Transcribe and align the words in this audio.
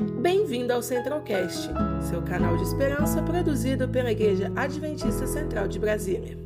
Bem-vindo 0.00 0.72
ao 0.72 0.82
Centralcast, 0.82 1.68
seu 2.08 2.22
canal 2.22 2.56
de 2.56 2.62
esperança 2.62 3.22
produzido 3.22 3.86
pela 3.86 4.10
Igreja 4.10 4.50
Adventista 4.56 5.26
Central 5.26 5.68
de 5.68 5.78
Brasília. 5.78 6.38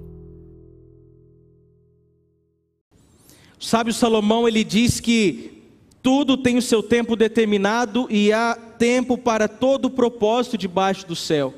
O 3.56 3.64
sábio 3.64 3.94
Salomão 3.94 4.48
ele 4.48 4.64
diz 4.64 4.98
que 4.98 5.62
tudo 6.02 6.36
tem 6.36 6.58
o 6.58 6.62
seu 6.62 6.82
tempo 6.82 7.14
determinado 7.14 8.08
e 8.10 8.32
há 8.32 8.56
tempo 8.56 9.16
para 9.16 9.46
todo 9.46 9.88
propósito 9.88 10.58
debaixo 10.58 11.06
do 11.06 11.14
céu. 11.14 11.54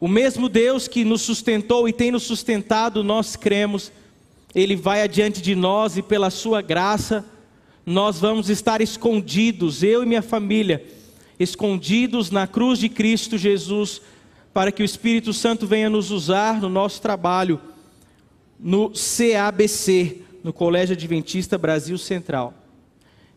O 0.00 0.08
mesmo 0.08 0.48
Deus 0.48 0.88
que 0.88 1.04
nos 1.04 1.20
sustentou 1.20 1.86
e 1.86 1.92
tem 1.92 2.10
nos 2.10 2.22
sustentado, 2.22 3.04
nós 3.04 3.36
cremos, 3.36 3.92
ele 4.54 4.74
vai 4.76 5.02
adiante 5.02 5.42
de 5.42 5.54
nós 5.54 5.98
e 5.98 6.02
pela 6.02 6.30
sua 6.30 6.62
graça 6.62 7.22
nós 7.84 8.18
vamos 8.18 8.48
estar 8.48 8.80
escondidos, 8.80 9.82
eu 9.82 10.02
e 10.02 10.06
minha 10.06 10.22
família, 10.22 10.84
escondidos 11.38 12.30
na 12.30 12.46
cruz 12.46 12.78
de 12.78 12.88
Cristo 12.88 13.36
Jesus, 13.38 14.00
para 14.52 14.70
que 14.70 14.82
o 14.82 14.84
Espírito 14.84 15.32
Santo 15.32 15.66
venha 15.66 15.88
nos 15.88 16.10
usar 16.10 16.60
no 16.60 16.68
nosso 16.68 17.00
trabalho 17.00 17.60
no 18.58 18.90
CABC, 18.90 20.22
no 20.44 20.52
Colégio 20.52 20.94
Adventista 20.94 21.58
Brasil 21.58 21.98
Central. 21.98 22.54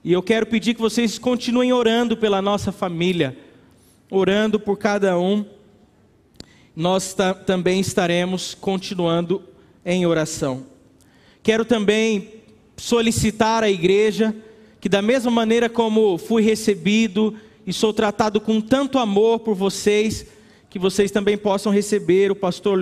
E 0.03 0.13
eu 0.13 0.21
quero 0.21 0.45
pedir 0.45 0.75
que 0.75 0.81
vocês 0.81 1.17
continuem 1.17 1.73
orando 1.73 2.15
pela 2.15 2.41
nossa 2.41 2.71
família, 2.71 3.35
orando 4.11 4.59
por 4.59 4.77
cada 4.77 5.17
um. 5.17 5.43
Nós 6.75 7.15
também 7.45 7.79
estaremos 7.79 8.53
continuando 8.53 9.41
em 9.83 10.05
oração. 10.05 10.67
Quero 11.41 11.65
também 11.65 12.33
solicitar 12.77 13.63
à 13.63 13.69
igreja 13.69 14.35
que, 14.79 14.89
da 14.89 15.01
mesma 15.01 15.31
maneira 15.31 15.67
como 15.67 16.19
fui 16.19 16.43
recebido 16.43 17.35
e 17.65 17.73
sou 17.73 17.93
tratado 17.93 18.39
com 18.39 18.61
tanto 18.61 18.99
amor 18.99 19.39
por 19.39 19.55
vocês, 19.55 20.25
que 20.69 20.77
vocês 20.77 21.09
também 21.09 21.37
possam 21.37 21.71
receber 21.71 22.31
o 22.31 22.35
pastor 22.35 22.77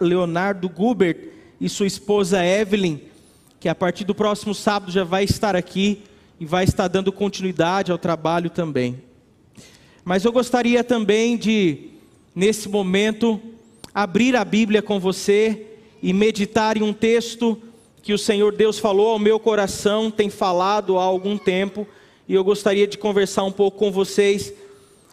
Leonardo 0.00 0.68
Gubert 0.68 1.28
e 1.60 1.68
sua 1.68 1.86
esposa 1.86 2.44
Evelyn, 2.44 3.00
que 3.60 3.68
a 3.68 3.74
partir 3.74 4.04
do 4.04 4.14
próximo 4.14 4.54
sábado 4.54 4.90
já 4.90 5.04
vai 5.04 5.24
estar 5.24 5.54
aqui 5.54 6.02
e 6.40 6.44
vai 6.44 6.64
estar 6.64 6.88
dando 6.88 7.12
continuidade 7.12 7.92
ao 7.92 7.98
trabalho 7.98 8.50
também. 8.50 9.02
Mas 10.04 10.24
eu 10.24 10.32
gostaria 10.32 10.82
também 10.82 11.36
de, 11.36 11.90
nesse 12.34 12.68
momento, 12.68 13.40
abrir 13.94 14.34
a 14.36 14.44
Bíblia 14.44 14.82
com 14.82 14.98
você 14.98 15.66
e 16.02 16.12
meditar 16.12 16.76
em 16.76 16.82
um 16.82 16.92
texto 16.92 17.56
que 18.02 18.12
o 18.12 18.18
Senhor 18.18 18.54
Deus 18.54 18.78
falou 18.78 19.12
ao 19.12 19.18
meu 19.18 19.40
coração, 19.40 20.10
tem 20.10 20.28
falado 20.28 20.98
há 20.98 21.02
algum 21.02 21.38
tempo, 21.38 21.86
e 22.26 22.34
eu 22.34 22.42
gostaria 22.42 22.86
de 22.86 22.96
conversar 22.96 23.44
um 23.44 23.52
pouco 23.52 23.78
com 23.78 23.90
vocês, 23.90 24.52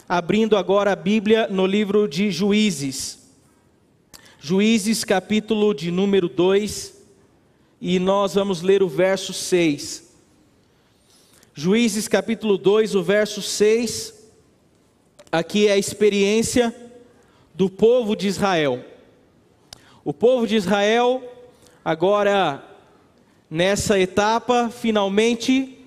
abrindo 0.07 0.55
agora 0.55 0.93
a 0.93 0.95
Bíblia 0.95 1.47
no 1.49 1.65
livro 1.65 2.07
de 2.07 2.31
Juízes. 2.31 3.19
Juízes, 4.39 5.03
capítulo 5.03 5.73
de 5.73 5.91
número 5.91 6.29
2, 6.29 6.93
e 7.81 7.99
nós 7.99 8.35
vamos 8.35 8.61
ler 8.61 8.81
o 8.81 8.87
verso 8.87 9.33
6. 9.33 10.09
Juízes, 11.53 12.07
capítulo 12.07 12.57
2, 12.57 12.95
o 12.95 13.03
verso 13.03 13.41
6. 13.41 14.13
Aqui 15.29 15.67
é 15.67 15.73
a 15.73 15.77
experiência 15.77 16.73
do 17.53 17.69
povo 17.69 18.15
de 18.15 18.27
Israel. 18.27 18.85
O 20.05 20.13
povo 20.13 20.47
de 20.47 20.55
Israel 20.55 21.21
agora 21.83 22.63
nessa 23.49 23.99
etapa, 23.99 24.69
finalmente, 24.69 25.80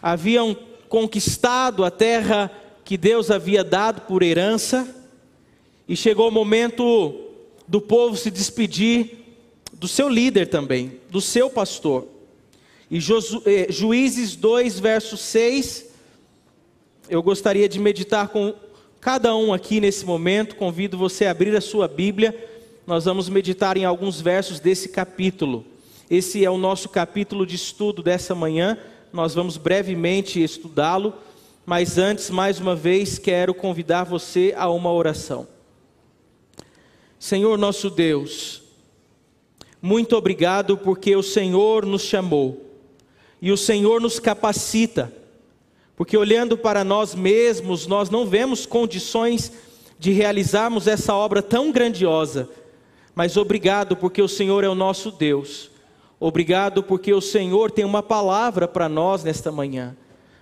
haviam 0.00 0.56
conquistado 0.88 1.84
a 1.84 1.90
terra 1.90 2.50
que 2.84 2.96
Deus 2.96 3.30
havia 3.30 3.64
dado 3.64 4.02
por 4.02 4.22
herança, 4.22 4.88
e 5.88 5.96
chegou 5.96 6.28
o 6.28 6.32
momento 6.32 7.20
do 7.66 7.80
povo 7.80 8.16
se 8.16 8.30
despedir 8.30 9.18
do 9.72 9.86
seu 9.86 10.08
líder 10.08 10.48
também, 10.48 11.00
do 11.10 11.20
seu 11.20 11.48
pastor. 11.48 12.06
E 12.90 12.98
eh, 12.98 13.66
Juízes 13.70 14.36
2, 14.36 14.78
verso 14.78 15.16
6, 15.16 15.86
eu 17.08 17.22
gostaria 17.22 17.68
de 17.68 17.78
meditar 17.78 18.28
com 18.28 18.54
cada 19.00 19.34
um 19.36 19.52
aqui 19.52 19.80
nesse 19.80 20.04
momento, 20.04 20.56
convido 20.56 20.98
você 20.98 21.26
a 21.26 21.30
abrir 21.30 21.54
a 21.56 21.60
sua 21.60 21.86
Bíblia, 21.86 22.34
nós 22.86 23.04
vamos 23.04 23.28
meditar 23.28 23.76
em 23.76 23.84
alguns 23.84 24.20
versos 24.20 24.60
desse 24.60 24.88
capítulo. 24.88 25.64
Esse 26.08 26.44
é 26.44 26.50
o 26.50 26.58
nosso 26.58 26.88
capítulo 26.88 27.44
de 27.44 27.56
estudo 27.56 28.02
dessa 28.02 28.34
manhã. 28.34 28.78
Nós 29.16 29.32
vamos 29.32 29.56
brevemente 29.56 30.42
estudá-lo, 30.42 31.14
mas 31.64 31.96
antes, 31.96 32.28
mais 32.28 32.60
uma 32.60 32.76
vez, 32.76 33.18
quero 33.18 33.54
convidar 33.54 34.04
você 34.04 34.52
a 34.54 34.68
uma 34.68 34.92
oração. 34.92 35.48
Senhor 37.18 37.56
nosso 37.56 37.88
Deus, 37.88 38.60
muito 39.80 40.14
obrigado 40.18 40.76
porque 40.76 41.16
o 41.16 41.22
Senhor 41.22 41.86
nos 41.86 42.02
chamou 42.02 42.70
e 43.40 43.50
o 43.50 43.56
Senhor 43.56 44.02
nos 44.02 44.20
capacita, 44.20 45.10
porque 45.96 46.14
olhando 46.14 46.58
para 46.58 46.84
nós 46.84 47.14
mesmos, 47.14 47.86
nós 47.86 48.10
não 48.10 48.26
vemos 48.26 48.66
condições 48.66 49.50
de 49.98 50.12
realizarmos 50.12 50.86
essa 50.86 51.14
obra 51.14 51.40
tão 51.40 51.72
grandiosa, 51.72 52.50
mas 53.14 53.38
obrigado 53.38 53.96
porque 53.96 54.20
o 54.20 54.28
Senhor 54.28 54.62
é 54.62 54.68
o 54.68 54.74
nosso 54.74 55.10
Deus 55.10 55.70
Obrigado 56.18 56.82
porque 56.82 57.12
o 57.12 57.20
Senhor 57.20 57.70
tem 57.70 57.84
uma 57.84 58.02
palavra 58.02 58.66
para 58.66 58.88
nós 58.88 59.22
nesta 59.22 59.52
manhã. 59.52 59.96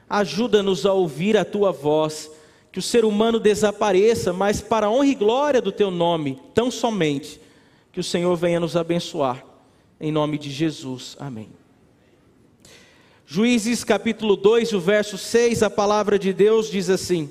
Ajuda-nos 0.09 0.87
a 0.87 0.93
ouvir 0.93 1.37
a 1.37 1.45
tua 1.45 1.73
voz, 1.73 2.31
que 2.71 2.79
o 2.79 2.83
ser 2.83 3.05
humano 3.05 3.41
desapareça, 3.41 4.33
mas 4.33 4.61
para 4.61 4.87
a 4.87 4.91
honra 4.91 5.07
e 5.07 5.15
glória 5.15 5.61
do 5.61 5.73
teu 5.73 5.91
nome, 5.91 6.41
tão 6.53 6.71
somente, 6.71 7.41
que 7.93 8.01
o 8.01 8.05
Senhor 8.05 8.35
venha 8.37 8.61
nos 8.61 8.77
abençoar. 8.77 9.45
Em 10.01 10.13
nome 10.13 10.39
de 10.39 10.51
Jesus. 10.51 11.17
Amém. 11.19 11.49
Juízes 13.27 13.83
capítulo 13.83 14.37
2, 14.37 14.73
o 14.75 14.81
verso 14.81 15.17
6, 15.17 15.63
a 15.63 15.71
palavra 15.71 16.19
de 16.19 16.33
Deus 16.33 16.71
diz 16.71 16.91
assim: 16.91 17.31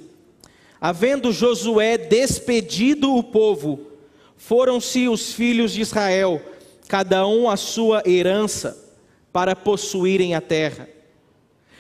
Havendo 0.81 1.31
Josué 1.31 1.97
despedido 1.97 3.15
o 3.15 3.23
povo, 3.23 3.79
foram-se 4.35 5.07
os 5.07 5.33
filhos 5.33 5.71
de 5.71 5.81
Israel 5.81 6.41
cada 6.87 7.25
um 7.27 7.49
a 7.49 7.57
sua 7.57 8.03
herança, 8.05 8.77
para 9.31 9.55
possuírem 9.55 10.35
a 10.35 10.41
terra. 10.41 10.87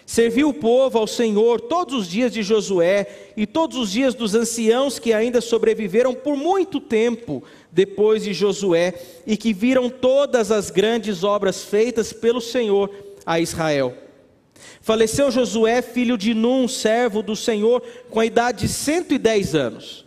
Serviu 0.05 0.49
o 0.49 0.53
povo 0.53 0.97
ao 0.97 1.07
Senhor 1.07 1.61
todos 1.61 1.93
os 1.93 2.07
dias 2.09 2.33
de 2.33 2.43
Josué 2.43 3.31
e 3.37 3.47
todos 3.47 3.77
os 3.77 3.91
dias 3.91 4.13
dos 4.13 4.35
anciãos 4.35 4.99
que 4.99 5.13
ainda 5.13 5.39
sobreviveram 5.39 6.13
por 6.13 6.35
muito 6.35 6.79
tempo 6.79 7.41
depois 7.71 8.23
de 8.23 8.33
Josué 8.33 8.93
e 9.25 9.37
que 9.37 9.53
viram 9.53 9.89
todas 9.89 10.51
as 10.51 10.69
grandes 10.69 11.23
obras 11.23 11.63
feitas 11.63 12.11
pelo 12.11 12.41
Senhor 12.41 12.89
a 13.25 13.39
Israel. 13.39 13.95
Faleceu 14.81 15.31
Josué, 15.31 15.81
filho 15.81 16.17
de 16.17 16.33
Num, 16.33 16.67
servo 16.67 17.21
do 17.21 17.35
Senhor, 17.35 17.81
com 18.09 18.19
a 18.19 18.25
idade 18.25 18.67
de 18.67 18.73
110 18.73 19.55
anos. 19.55 20.02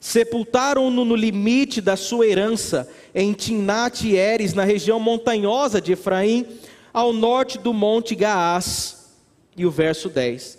Sepultaram-no 0.00 1.04
no 1.04 1.16
limite 1.16 1.80
da 1.80 1.96
sua 1.96 2.26
herança, 2.26 2.88
em 3.14 3.32
Timnat 3.32 4.04
e 4.04 4.16
Eres, 4.16 4.54
na 4.54 4.64
região 4.64 5.00
montanhosa 5.00 5.80
de 5.80 5.92
Efraim, 5.92 6.46
ao 6.92 7.12
norte 7.12 7.58
do 7.58 7.72
monte 7.72 8.14
Gaás. 8.14 9.08
E 9.56 9.66
o 9.66 9.70
verso 9.70 10.08
10. 10.08 10.58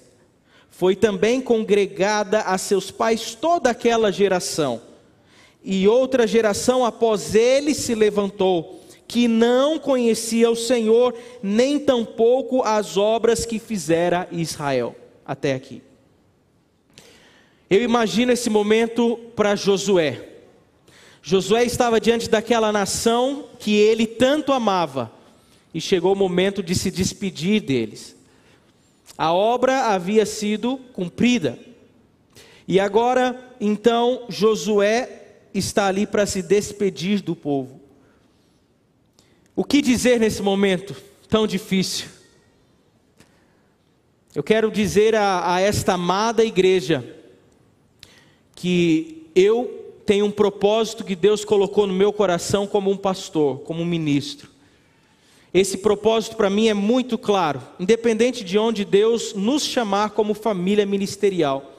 Foi 0.70 0.96
também 0.96 1.40
congregada 1.40 2.42
a 2.42 2.58
seus 2.58 2.92
pais 2.92 3.34
toda 3.34 3.70
aquela 3.70 4.12
geração. 4.12 4.82
E 5.64 5.88
outra 5.88 6.26
geração 6.26 6.86
após 6.86 7.36
ele 7.36 7.74
se 7.74 7.94
levantou, 7.94 8.82
que 9.08 9.28
não 9.28 9.80
conhecia 9.80 10.50
o 10.50 10.56
Senhor, 10.56 11.16
nem 11.42 11.80
tampouco 11.80 12.62
as 12.64 12.96
obras 12.96 13.46
que 13.46 13.60
fizera 13.60 14.28
Israel. 14.32 14.96
Até 15.26 15.54
aqui. 15.54 15.82
Eu 17.70 17.84
imagino 17.84 18.32
esse 18.32 18.50
momento 18.50 19.18
para 19.36 19.56
Josué. 19.56 20.28
Josué 21.22 21.64
estava 21.66 22.00
diante 22.00 22.28
daquela 22.28 22.72
nação 22.72 23.50
que 23.60 23.76
ele 23.76 24.08
tanto 24.08 24.52
amava, 24.52 25.12
e 25.72 25.80
chegou 25.80 26.14
o 26.14 26.16
momento 26.16 26.64
de 26.64 26.74
se 26.74 26.90
despedir 26.90 27.62
deles. 27.62 28.16
A 29.16 29.32
obra 29.32 29.88
havia 29.88 30.26
sido 30.26 30.78
cumprida, 30.94 31.60
e 32.68 32.80
agora, 32.80 33.54
então, 33.60 34.26
Josué 34.30 35.28
está 35.54 35.88
ali 35.88 36.08
para 36.08 36.26
se 36.26 36.42
despedir 36.42 37.22
do 37.22 37.36
povo. 37.36 37.80
O 39.56 39.64
que 39.64 39.82
dizer 39.82 40.20
nesse 40.20 40.42
momento 40.42 40.96
tão 41.28 41.46
difícil? 41.46 42.08
Eu 44.34 44.44
quero 44.44 44.72
dizer 44.72 45.16
a, 45.16 45.56
a 45.56 45.60
esta 45.60 45.94
amada 45.94 46.46
igreja, 46.46 47.19
que 48.60 49.32
eu 49.34 49.94
tenho 50.06 50.26
um 50.26 50.32
propósito 50.32 51.06
que 51.06 51.16
Deus 51.16 51.46
colocou 51.46 51.88
no 51.88 51.94
meu 51.94 52.12
coração 52.12 52.68
como 52.68 52.92
um 52.92 52.98
pastor, 52.98 53.60
como 53.60 53.82
um 53.82 53.86
ministro. 53.86 54.50
Esse 55.54 55.78
propósito 55.78 56.36
para 56.36 56.50
mim 56.50 56.68
é 56.68 56.74
muito 56.74 57.18
claro, 57.18 57.62
independente 57.80 58.44
de 58.44 58.58
onde 58.58 58.84
Deus 58.84 59.34
nos 59.34 59.64
chamar 59.64 60.10
como 60.10 60.34
família 60.34 60.86
ministerial. 60.86 61.72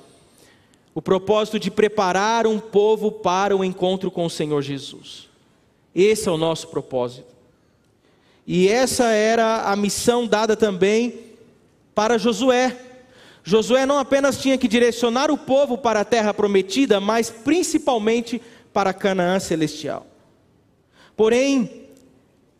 O 0.95 1.03
propósito 1.03 1.59
de 1.59 1.71
preparar 1.71 2.47
um 2.47 2.59
povo 2.59 3.13
para 3.13 3.55
o 3.55 3.63
encontro 3.63 4.11
com 4.11 4.25
o 4.25 4.31
Senhor 4.31 4.63
Jesus. 4.63 5.29
Esse 5.95 6.31
é 6.31 6.33
o 6.33 6.39
nosso 6.39 6.69
propósito. 6.69 7.27
E 8.47 8.69
essa 8.69 9.11
era 9.11 9.71
a 9.71 9.77
missão 9.77 10.27
dada 10.27 10.57
também 10.57 11.21
para 11.95 12.17
Josué. 12.17 12.75
Josué 13.43 13.87
não 13.87 13.99
apenas 13.99 14.39
tinha 14.39 14.59
que 14.59 14.69
direcionar 14.69 15.31
o 15.31 15.39
povo 15.39 15.79
para 15.79 16.01
a 16.01 16.05
terra 16.05 16.35
prometida, 16.35 17.01
mas 17.01 17.31
principalmente 17.31 18.41
para 18.73 18.93
Canaã 18.93 19.41
celestial. 19.41 20.07
Porém, 21.17 21.89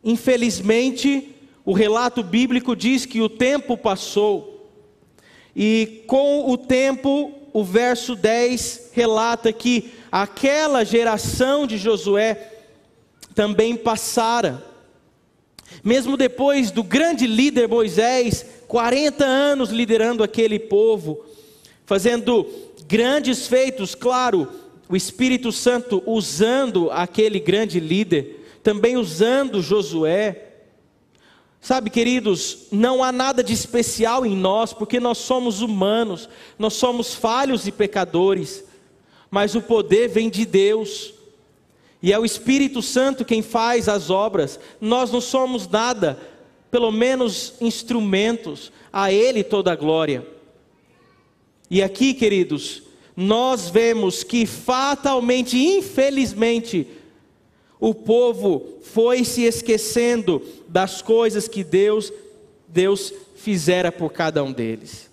infelizmente, 0.03 1.35
o 1.65 1.73
relato 1.73 2.23
bíblico 2.23 2.75
diz 2.75 3.05
que 3.05 3.21
o 3.21 3.29
tempo 3.29 3.77
passou, 3.77 4.69
e 5.55 6.05
com 6.07 6.51
o 6.51 6.57
tempo, 6.57 7.33
o 7.53 7.65
verso 7.65 8.15
10 8.15 8.91
relata 8.93 9.53
que 9.53 9.93
aquela 10.11 10.85
geração 10.85 11.67
de 11.67 11.77
Josué 11.77 12.53
também 13.35 13.77
passara. 13.77 14.65
Mesmo 15.83 16.17
depois 16.17 16.71
do 16.71 16.83
grande 16.83 17.27
líder 17.27 17.69
Moisés, 17.69 18.45
40 18.71 19.25
anos 19.25 19.71
liderando 19.71 20.23
aquele 20.23 20.57
povo, 20.57 21.25
fazendo 21.85 22.47
grandes 22.87 23.49
feitos, 23.49 23.97
claro, 23.97 24.47
o 24.89 24.95
Espírito 24.95 25.51
Santo 25.51 26.01
usando 26.07 26.89
aquele 26.93 27.41
grande 27.41 27.81
líder, 27.81 28.47
também 28.63 28.97
usando 28.97 29.61
Josué. 29.61 30.53
Sabe, 31.61 31.91
queridos, 31.91 32.69
não 32.71 33.03
há 33.03 33.11
nada 33.11 33.43
de 33.43 33.53
especial 33.53 34.25
em 34.25 34.37
nós, 34.37 34.73
porque 34.73 35.01
nós 35.01 35.19
somos 35.19 35.61
humanos, 35.61 36.29
nós 36.57 36.75
somos 36.75 37.13
falhos 37.13 37.67
e 37.67 37.73
pecadores, 37.73 38.63
mas 39.29 39.57
o 39.57 39.61
poder 39.61 40.09
vem 40.09 40.31
de 40.31 40.47
Deus, 40.47 41.13
e 42.01 42.13
é 42.13 42.19
o 42.21 42.25
Espírito 42.25 42.81
Santo 42.83 43.25
quem 43.25 43.43
faz 43.43 43.89
as 43.89 44.11
obras, 44.11 44.61
nós 44.81 45.11
não 45.11 45.21
somos 45.21 45.67
nada, 45.67 46.21
pelo 46.71 46.91
menos 46.91 47.55
instrumentos, 47.61 48.73
a 48.93 49.13
Ele 49.13 49.43
toda 49.43 49.73
a 49.73 49.77
glória. 49.77 50.27
E 51.71 51.83
aqui, 51.83 52.15
queridos, 52.15 52.83
nós 53.17 53.69
vemos 53.69 54.23
que 54.23 54.47
fatalmente, 54.47 55.59
infelizmente, 55.59 56.87
o 57.79 57.95
povo 57.95 58.79
foi 58.83 59.25
se 59.25 59.43
esquecendo 59.43 60.43
das 60.69 61.01
coisas 61.01 61.49
que 61.49 61.65
Deus 61.65 62.13
Deus 62.73 63.13
fizera 63.35 63.91
por 63.91 64.13
cada 64.13 64.43
um 64.45 64.53
deles. 64.53 65.11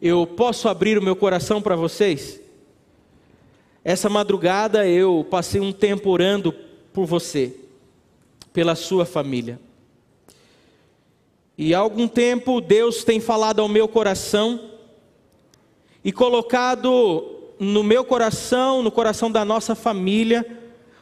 Eu 0.00 0.26
posso 0.26 0.68
abrir 0.68 0.96
o 0.96 1.02
meu 1.02 1.16
coração 1.16 1.60
para 1.60 1.74
vocês? 1.74 2.40
Essa 3.84 4.08
madrugada 4.08 4.86
eu 4.86 5.26
passei 5.28 5.60
um 5.60 5.72
tempo 5.72 6.10
orando 6.10 6.54
por 6.92 7.06
você, 7.06 7.54
pela 8.52 8.74
sua 8.74 9.04
família. 9.04 9.58
E 11.62 11.74
há 11.74 11.78
algum 11.78 12.08
tempo 12.08 12.58
Deus 12.58 13.04
tem 13.04 13.20
falado 13.20 13.60
ao 13.60 13.68
meu 13.68 13.86
coração 13.86 14.70
e 16.02 16.10
colocado 16.10 17.52
no 17.58 17.84
meu 17.84 18.02
coração, 18.02 18.82
no 18.82 18.90
coração 18.90 19.30
da 19.30 19.44
nossa 19.44 19.74
família, 19.74 20.58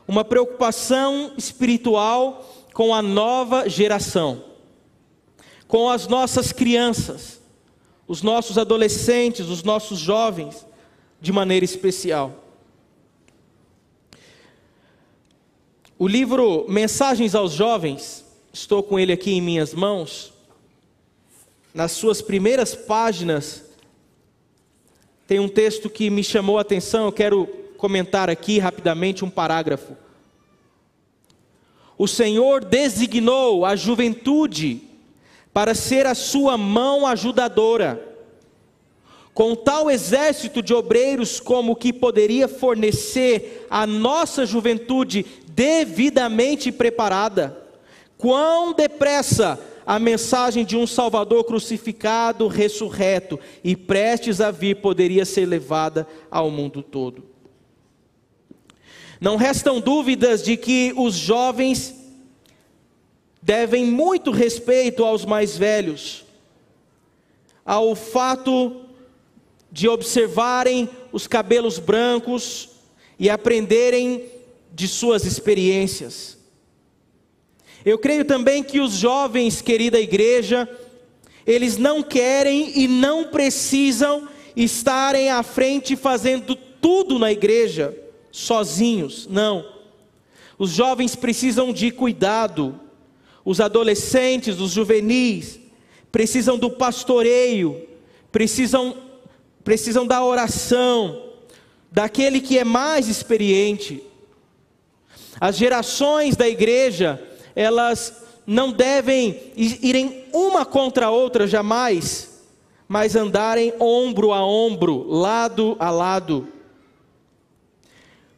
uma 0.09 0.25
preocupação 0.25 1.33
espiritual 1.39 2.45
com 2.75 2.93
a 2.93 3.01
nova 3.01 3.69
geração, 3.69 4.43
com 5.69 5.89
as 5.89 6.09
nossas 6.09 6.51
crianças, 6.51 7.41
os 8.09 8.21
nossos 8.21 8.59
adolescentes, 8.59 9.49
os 9.49 9.63
nossos 9.63 9.97
jovens, 9.97 10.67
de 11.21 11.31
maneira 11.31 11.65
especial. 11.65 12.35
O 15.97 16.09
livro 16.09 16.67
Mensagens 16.69 17.37
aos 17.37 17.53
Jovens, 17.53 18.25
estou 18.53 18.83
com 18.83 18.99
ele 18.99 19.13
aqui 19.13 19.31
em 19.31 19.41
minhas 19.41 19.73
mãos, 19.73 20.37
nas 21.73 21.93
suas 21.93 22.23
primeiras 22.23 22.75
páginas, 22.75 23.65
tem 25.27 25.39
um 25.39 25.49
texto 25.49 25.91
que 25.91 26.09
me 26.09 26.25
chamou 26.25 26.59
a 26.59 26.63
atenção, 26.63 27.05
eu 27.07 27.13
quero 27.13 27.47
comentar 27.77 28.31
aqui 28.31 28.59
rapidamente 28.59 29.25
um 29.25 29.31
parágrafo. 29.31 29.97
O 31.99 32.09
Senhor 32.09 32.65
designou 32.65 33.65
a 33.67 33.77
juventude 33.77 34.83
para 35.53 35.75
ser 35.75 36.07
a 36.07 36.15
sua 36.15 36.57
mão 36.57 37.07
ajudadora, 37.07 38.05
com 39.35 39.55
tal 39.55 39.91
exército 39.91 40.63
de 40.63 40.73
obreiros 40.73 41.41
como 41.41 41.77
que 41.77 41.93
poderia 41.93 42.49
fornecer 42.49 43.67
a 43.69 43.87
nossa 43.87 44.47
juventude 44.47 45.27
devidamente 45.49 46.73
preparada. 46.73 47.57
Quão 48.17 48.73
depressa 48.73 49.61
a 49.89 49.99
mensagem 49.99 50.67
de 50.67 50.77
um 50.77 50.87
Salvador 50.87 51.45
crucificado, 51.45 52.47
ressurreto 52.47 53.41
e 53.65 53.75
prestes 53.75 54.39
a 54.39 54.51
vir 54.51 54.83
poderia 54.83 55.25
ser 55.25 55.47
levada 55.47 56.07
ao 56.31 56.51
mundo 56.51 56.83
todo. 56.83 57.25
Não 59.19 59.37
restam 59.37 59.81
dúvidas 59.81 60.43
de 60.43 60.59
que 60.59 60.93
os 60.95 61.15
jovens 61.15 61.95
devem 63.41 63.87
muito 63.87 64.31
respeito 64.31 65.07
aos 65.07 65.25
mais 65.25 65.57
velhos, 65.57 66.23
ao 67.65 67.95
fato 67.97 68.83
de 69.73 69.89
observarem 69.89 70.87
os 71.11 71.27
cabelos 71.27 71.79
brancos 71.79 72.69
e 73.19 73.31
aprenderem 73.31 74.27
de 74.71 74.87
suas 74.87 75.25
experiências. 75.25 76.38
Eu 77.89 77.99
creio 77.99 78.23
também 78.23 78.63
que 78.63 78.81
os 78.81 78.93
jovens, 78.93 79.63
querida 79.63 79.99
igreja, 79.99 80.69
eles 81.47 81.79
não 81.79 82.03
querem 82.03 82.79
e 82.79 82.87
não 82.87 83.29
precisam 83.29 84.29
estarem 84.55 85.31
à 85.31 85.43
frente 85.43 85.97
fazendo 85.97 86.55
tudo 86.55 87.19
na 87.19 87.33
igreja 87.33 87.97
sozinhos, 88.31 89.27
não. 89.27 89.65
Os 90.59 90.73
jovens 90.73 91.17
precisam 91.17 91.73
de 91.73 91.91
cuidado, 91.91 92.79
os 93.43 93.59
adolescentes, 93.59 94.61
os 94.61 94.73
juvenis, 94.73 95.59
precisam 96.13 96.59
do 96.59 96.69
pastoreio, 96.69 97.89
precisam, 98.31 98.99
precisam 99.65 100.07
da 100.07 100.23
oração, 100.23 101.23
daquele 101.91 102.43
que 102.43 102.59
é 102.59 102.65
mais 102.65 103.09
experiente. 103.09 104.03
As 105.41 105.57
gerações 105.57 106.37
da 106.37 106.47
igreja, 106.47 107.25
elas 107.59 108.15
não 108.47 108.71
devem 108.71 109.53
irem 109.57 110.27
uma 110.33 110.65
contra 110.65 111.07
a 111.07 111.11
outra 111.11 111.45
jamais, 111.45 112.41
mas 112.87 113.17
andarem 113.17 113.75
ombro 113.81 114.33
a 114.33 114.47
ombro, 114.47 115.05
lado 115.09 115.77
a 115.81 115.91
lado. 115.91 116.47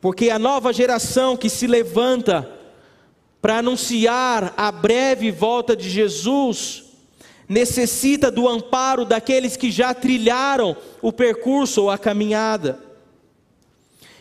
Porque 0.01 0.31
a 0.31 0.39
nova 0.39 0.73
geração 0.73 1.37
que 1.37 1.51
se 1.51 1.67
levanta 1.67 2.51
para 3.43 3.59
anunciar 3.59 4.55
a 4.57 4.73
breve 4.73 5.31
volta 5.31 5.77
de 5.77 5.91
Jesus, 5.91 6.85
necessita 7.47 8.31
do 8.31 8.49
amparo 8.49 9.05
daqueles 9.05 9.55
que 9.55 9.71
já 9.71 9.93
trilharam 9.93 10.75
o 11.03 11.13
percurso 11.13 11.83
ou 11.83 11.91
a 11.91 11.99
caminhada. 11.99 12.81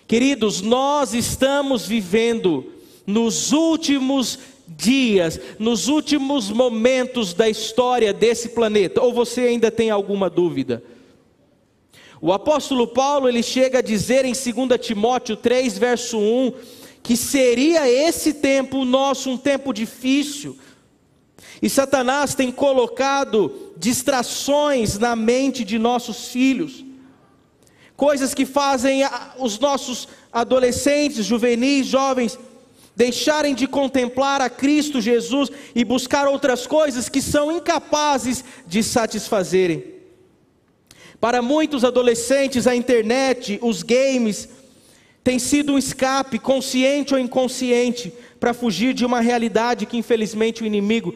Queridos, 0.06 0.60
nós 0.60 1.13
estamos 1.13 1.88
vivendo 1.88 2.74
nos 3.08 3.53
últimos 3.53 4.39
dias, 4.69 5.39
nos 5.57 5.88
últimos 5.88 6.49
momentos 6.49 7.33
da 7.33 7.49
história 7.49 8.13
desse 8.13 8.49
planeta, 8.49 9.01
ou 9.01 9.13
você 9.13 9.41
ainda 9.41 9.71
tem 9.71 9.89
alguma 9.89 10.29
dúvida? 10.29 10.83
O 12.21 12.33
apóstolo 12.33 12.88
Paulo, 12.88 13.29
ele 13.29 13.41
chega 13.41 13.79
a 13.79 13.81
dizer 13.81 14.25
em 14.25 14.33
2 14.33 14.79
Timóteo 14.81 15.35
3, 15.35 15.77
verso 15.77 16.17
1, 16.17 16.53
que 17.01 17.15
seria 17.15 17.89
esse 17.89 18.33
tempo 18.33 18.83
nosso 18.83 19.29
um 19.29 19.38
tempo 19.38 19.73
difícil, 19.73 20.57
e 21.61 21.69
Satanás 21.69 22.35
tem 22.35 22.51
colocado 22.51 23.73
distrações 23.77 24.97
na 24.97 25.15
mente 25.15 25.63
de 25.63 25.77
nossos 25.77 26.29
filhos, 26.29 26.85
coisas 27.95 28.33
que 28.33 28.45
fazem 28.45 29.01
os 29.38 29.59
nossos 29.59 30.07
adolescentes, 30.31 31.25
juvenis, 31.25 31.85
jovens, 31.85 32.39
deixarem 33.00 33.56
de 33.56 33.65
contemplar 33.65 34.41
a 34.41 34.50
Cristo 34.50 35.00
Jesus 35.00 35.50
e 35.74 35.86
buscar 35.86 36.27
outras 36.27 36.68
coisas 36.68 37.08
que 37.08 37.22
são 37.22 37.50
incapazes 37.50 38.44
de 38.68 38.84
satisfazerem. 38.84 39.86
Para 41.18 41.41
muitos 41.41 41.86
adolescentes, 41.86 42.68
a 42.68 42.75
internet, 42.75 43.58
os 43.62 43.84
games, 43.84 44.50
tem 45.24 45.39
sido 45.39 45.72
um 45.72 45.77
escape, 45.77 46.38
consciente 46.39 47.13
ou 47.13 47.20
inconsciente, 47.22 48.12
para 48.38 48.53
fugir 48.53 48.94
de 48.94 49.06
uma 49.06 49.22
realidade 49.22 49.86
que 49.86 49.96
infelizmente 49.96 50.62
o 50.62 50.65
inimigo 50.65 51.15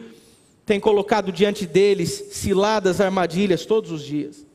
tem 0.64 0.80
colocado 0.80 1.30
diante 1.30 1.66
deles 1.66 2.28
ciladas 2.30 2.98
armadilhas 2.98 3.66
todos 3.66 3.90
os 3.90 4.02
dias. 4.02 4.46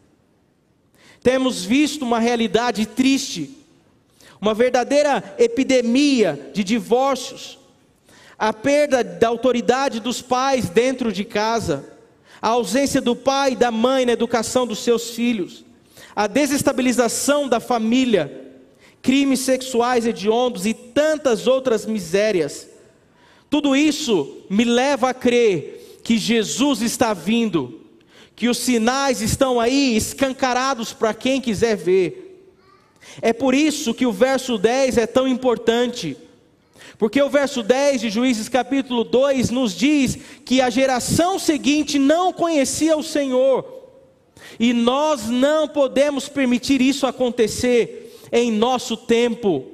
Temos 1.21 1.63
visto 1.63 2.01
uma 2.01 2.17
realidade 2.17 2.87
triste, 2.87 3.55
uma 4.41 4.53
verdadeira 4.53 5.35
epidemia 5.37 6.51
de 6.53 6.63
divórcios, 6.63 7.59
a 8.37 8.53
perda 8.53 9.03
da 9.03 9.27
autoridade 9.27 9.99
dos 9.99 10.21
pais 10.21 10.69
dentro 10.69 11.11
de 11.11 11.25
casa, 11.25 11.85
a 12.41 12.49
ausência 12.49 13.01
do 13.01 13.15
pai 13.15 13.51
e 13.51 13.55
da 13.55 13.69
mãe 13.69 14.05
na 14.05 14.13
educação 14.13 14.65
dos 14.65 14.79
seus 14.79 15.09
filhos, 15.09 15.65
a 16.15 16.25
desestabilização 16.25 17.49
da 17.49 17.59
família, 17.59 18.49
crimes 19.01 19.41
sexuais 19.41 20.05
hediondos 20.05 20.65
e 20.65 20.73
tantas 20.73 21.47
outras 21.47 21.85
misérias. 21.85 22.67
Tudo 23.49 23.75
isso 23.75 24.43
me 24.49 24.63
leva 24.63 25.09
a 25.09 25.13
crer 25.13 25.99
que 26.03 26.17
Jesus 26.17 26.81
está 26.81 27.13
vindo, 27.13 27.81
que 28.35 28.47
os 28.47 28.57
sinais 28.57 29.21
estão 29.21 29.59
aí 29.59 29.97
escancarados 29.97 30.93
para 30.93 31.13
quem 31.13 31.41
quiser 31.41 31.75
ver. 31.75 32.18
É 33.21 33.33
por 33.33 33.53
isso 33.53 33.93
que 33.93 34.05
o 34.05 34.11
verso 34.11 34.57
10 34.57 34.97
é 34.97 35.07
tão 35.07 35.27
importante. 35.27 36.17
Porque 36.97 37.21
o 37.21 37.29
verso 37.29 37.63
10 37.63 38.01
de 38.01 38.09
Juízes 38.09 38.49
capítulo 38.49 39.03
2 39.03 39.49
nos 39.51 39.73
diz 39.73 40.17
que 40.43 40.59
a 40.59 40.69
geração 40.69 41.39
seguinte 41.39 41.97
não 41.97 42.33
conhecia 42.33 42.97
o 42.97 43.03
Senhor. 43.03 43.65
E 44.59 44.73
nós 44.73 45.29
não 45.29 45.67
podemos 45.67 46.27
permitir 46.27 46.81
isso 46.81 47.07
acontecer 47.07 48.17
em 48.31 48.51
nosso 48.51 48.97
tempo. 48.97 49.65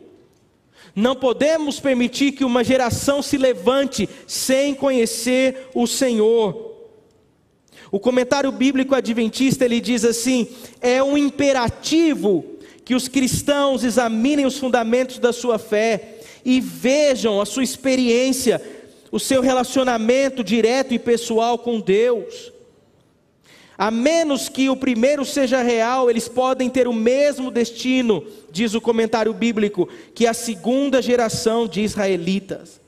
Não 0.96 1.15
podemos 1.15 1.80
permitir 1.80 2.32
que 2.32 2.46
uma 2.46 2.63
geração 2.63 3.22
se 3.22 3.38
levante 3.38 4.08
sem 4.27 4.74
conhecer 4.74 5.70
o 5.74 5.86
Senhor. 5.88 6.74
O 7.92 8.00
comentário 8.00 8.51
bíblico 8.51 8.96
adventista 8.96 9.65
ele 9.65 9.82
diz 9.82 10.06
assim: 10.06 10.48
é 10.80 11.04
um 11.04 11.18
imperativo 11.18 12.55
que 12.86 12.94
os 12.94 13.08
cristãos 13.08 13.84
examinem 13.84 14.46
os 14.46 14.60
fundamentos 14.60 15.18
da 15.18 15.34
sua 15.34 15.58
fé 15.58 16.20
e 16.46 16.62
vejam 16.62 17.42
a 17.42 17.46
sua 17.46 17.63
experiência, 17.63 18.62
o 19.12 19.20
seu 19.20 19.42
relacionamento 19.42 20.44
direto 20.44 20.94
e 20.94 21.00
pessoal 21.00 21.58
com 21.58 21.80
Deus. 21.80 22.54
A 23.75 23.89
menos 23.89 24.48
que 24.48 24.70
o 24.70 24.77
primeiro 24.77 25.25
seja 25.25 25.63
real, 25.63 26.10
eles 26.10 26.30
podem 26.30 26.70
ter 26.70 26.88
o 26.88 26.94
mesmo 26.94 27.50
destino, 27.50 28.24
diz 28.51 28.75
o 28.75 28.80
comentário 28.80 29.34
bíblico, 29.34 29.89
que 30.13 30.27
a 30.27 30.34
segunda 30.34 31.01
geração 31.01 31.68
de 31.68 31.82
israelitas. 31.82 32.80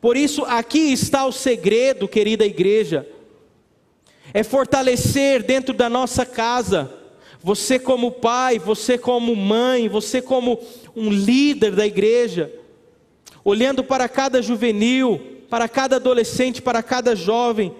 Por 0.00 0.16
isso, 0.16 0.44
aqui 0.46 0.92
está 0.92 1.26
o 1.26 1.32
segredo, 1.32 2.08
querida 2.08 2.44
igreja, 2.44 3.06
é 4.32 4.42
fortalecer 4.42 5.42
dentro 5.42 5.74
da 5.74 5.88
nossa 5.88 6.26
casa, 6.26 6.90
você 7.44 7.78
como 7.78 8.10
pai, 8.10 8.58
você 8.58 8.96
como 8.96 9.36
mãe, 9.36 9.86
você 9.86 10.22
como 10.22 10.58
um 10.96 11.10
líder 11.10 11.72
da 11.72 11.86
igreja, 11.86 12.50
olhando 13.44 13.84
para 13.84 14.08
cada 14.08 14.40
juvenil, 14.40 15.42
para 15.50 15.68
cada 15.68 15.96
adolescente, 15.96 16.62
para 16.62 16.82
cada 16.82 17.14
jovem, 17.14 17.74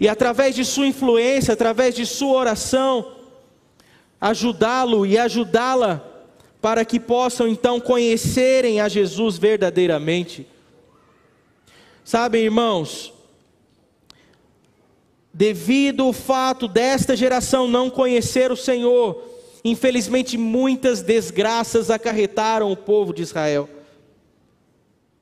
e 0.00 0.08
através 0.08 0.56
de 0.56 0.64
sua 0.64 0.88
influência, 0.88 1.54
através 1.54 1.94
de 1.94 2.04
sua 2.04 2.36
oração, 2.36 3.12
ajudá-lo 4.20 5.06
e 5.06 5.16
ajudá-la 5.16 6.04
para 6.60 6.84
que 6.84 6.98
possam 6.98 7.46
então 7.46 7.78
conhecerem 7.78 8.80
a 8.80 8.88
Jesus 8.88 9.38
verdadeiramente. 9.38 10.48
Sabem, 12.04 12.42
irmãos, 12.42 13.14
devido 15.32 16.02
ao 16.02 16.12
fato 16.12 16.68
desta 16.68 17.16
geração 17.16 17.66
não 17.66 17.88
conhecer 17.88 18.52
o 18.52 18.56
Senhor, 18.56 19.22
infelizmente 19.64 20.36
muitas 20.36 21.00
desgraças 21.02 21.90
acarretaram 21.90 22.70
o 22.70 22.76
povo 22.76 23.12
de 23.12 23.22
Israel. 23.22 23.68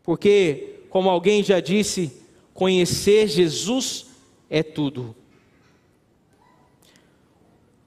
Porque, 0.02 0.80
como 0.88 1.08
alguém 1.08 1.42
já 1.42 1.60
disse, 1.60 2.12
conhecer 2.52 3.28
Jesus 3.28 4.06
é 4.48 4.62
tudo. 4.62 5.14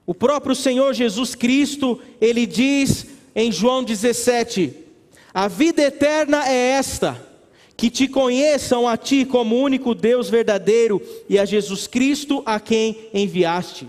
O 0.06 0.14
próprio 0.14 0.54
Senhor 0.54 0.92
Jesus 0.94 1.34
Cristo, 1.34 2.00
ele 2.20 2.46
diz 2.46 3.06
em 3.34 3.50
João 3.50 3.82
17: 3.82 4.74
A 5.32 5.48
vida 5.48 5.82
eterna 5.82 6.48
é 6.48 6.72
esta, 6.72 7.33
que 7.76 7.90
te 7.90 8.06
conheçam 8.06 8.86
a 8.86 8.96
ti 8.96 9.24
como 9.24 9.56
único 9.56 9.94
Deus 9.94 10.30
verdadeiro 10.30 11.02
e 11.28 11.38
a 11.38 11.44
Jesus 11.44 11.86
Cristo 11.86 12.42
a 12.46 12.60
quem 12.60 13.08
enviaste. 13.12 13.88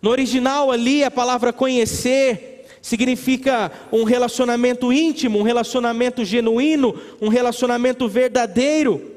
No 0.00 0.10
original 0.10 0.70
ali, 0.70 1.04
a 1.04 1.10
palavra 1.10 1.52
conhecer 1.52 2.66
significa 2.80 3.70
um 3.92 4.04
relacionamento 4.04 4.90
íntimo, 4.90 5.38
um 5.38 5.42
relacionamento 5.42 6.24
genuíno, 6.24 6.98
um 7.20 7.28
relacionamento 7.28 8.08
verdadeiro. 8.08 9.10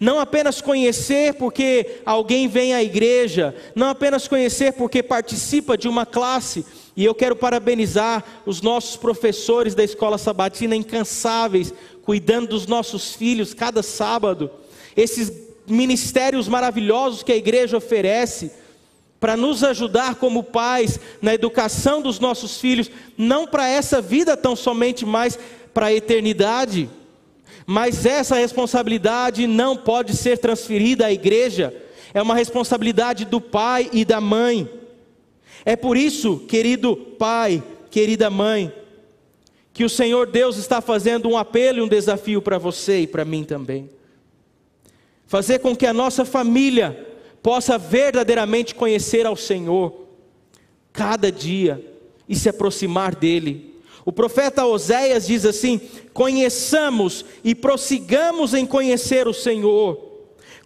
Não 0.00 0.18
apenas 0.18 0.60
conhecer 0.60 1.34
porque 1.34 2.00
alguém 2.04 2.48
vem 2.48 2.74
à 2.74 2.82
igreja, 2.82 3.54
não 3.76 3.88
apenas 3.88 4.26
conhecer 4.26 4.72
porque 4.72 5.02
participa 5.04 5.78
de 5.78 5.86
uma 5.86 6.04
classe, 6.04 6.64
e 6.96 7.04
eu 7.04 7.14
quero 7.14 7.36
parabenizar 7.36 8.24
os 8.46 8.60
nossos 8.60 8.96
professores 8.96 9.74
da 9.74 9.82
escola 9.82 10.18
sabatina 10.18 10.76
incansáveis, 10.76 11.72
cuidando 12.04 12.48
dos 12.48 12.66
nossos 12.66 13.14
filhos 13.14 13.54
cada 13.54 13.82
sábado, 13.82 14.50
esses 14.96 15.32
ministérios 15.66 16.46
maravilhosos 16.46 17.22
que 17.22 17.32
a 17.32 17.36
igreja 17.36 17.76
oferece, 17.76 18.50
para 19.18 19.38
nos 19.38 19.64
ajudar 19.64 20.16
como 20.16 20.42
pais 20.42 21.00
na 21.22 21.32
educação 21.32 22.02
dos 22.02 22.20
nossos 22.20 22.60
filhos, 22.60 22.90
não 23.16 23.46
para 23.46 23.66
essa 23.66 23.98
vida 23.98 24.36
tão 24.36 24.54
somente, 24.54 25.06
mas 25.06 25.38
para 25.72 25.86
a 25.86 25.94
eternidade. 25.94 26.90
Mas 27.66 28.04
essa 28.04 28.34
responsabilidade 28.34 29.46
não 29.46 29.78
pode 29.78 30.14
ser 30.14 30.36
transferida 30.36 31.06
à 31.06 31.12
igreja, 31.12 31.74
é 32.12 32.20
uma 32.20 32.34
responsabilidade 32.34 33.24
do 33.24 33.40
pai 33.40 33.88
e 33.94 34.04
da 34.04 34.20
mãe. 34.20 34.68
É 35.64 35.74
por 35.74 35.96
isso, 35.96 36.40
querido 36.40 36.94
pai, 36.94 37.62
querida 37.90 38.28
mãe, 38.28 38.70
que 39.74 39.84
o 39.84 39.90
Senhor 39.90 40.28
Deus 40.28 40.56
está 40.56 40.80
fazendo 40.80 41.28
um 41.28 41.36
apelo 41.36 41.78
e 41.78 41.82
um 41.82 41.88
desafio 41.88 42.40
para 42.40 42.58
você 42.58 43.00
e 43.00 43.06
para 43.08 43.24
mim 43.24 43.42
também. 43.42 43.90
Fazer 45.26 45.58
com 45.58 45.74
que 45.74 45.84
a 45.84 45.92
nossa 45.92 46.24
família 46.24 47.08
possa 47.42 47.76
verdadeiramente 47.76 48.72
conhecer 48.72 49.26
ao 49.26 49.34
Senhor 49.34 50.06
cada 50.92 51.30
dia 51.30 51.84
e 52.28 52.36
se 52.36 52.48
aproximar 52.48 53.16
dEle. 53.16 53.74
O 54.04 54.12
profeta 54.12 54.64
Oséias 54.64 55.26
diz 55.26 55.44
assim: 55.44 55.80
conheçamos 56.12 57.24
e 57.42 57.52
prossigamos 57.52 58.54
em 58.54 58.64
conhecer 58.64 59.26
o 59.26 59.34
Senhor, 59.34 59.98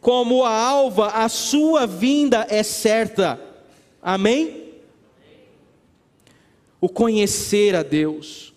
como 0.03 0.45
a 0.45 0.55
alva, 0.55 1.09
a 1.09 1.31
sua 1.31 1.87
vinda 1.87 2.47
é 2.51 2.63
certa. 2.63 3.41
Amém? 4.03 4.65
O 6.79 6.91
conhecer 6.91 7.75
a 7.75 7.83
Deus. 7.83 8.49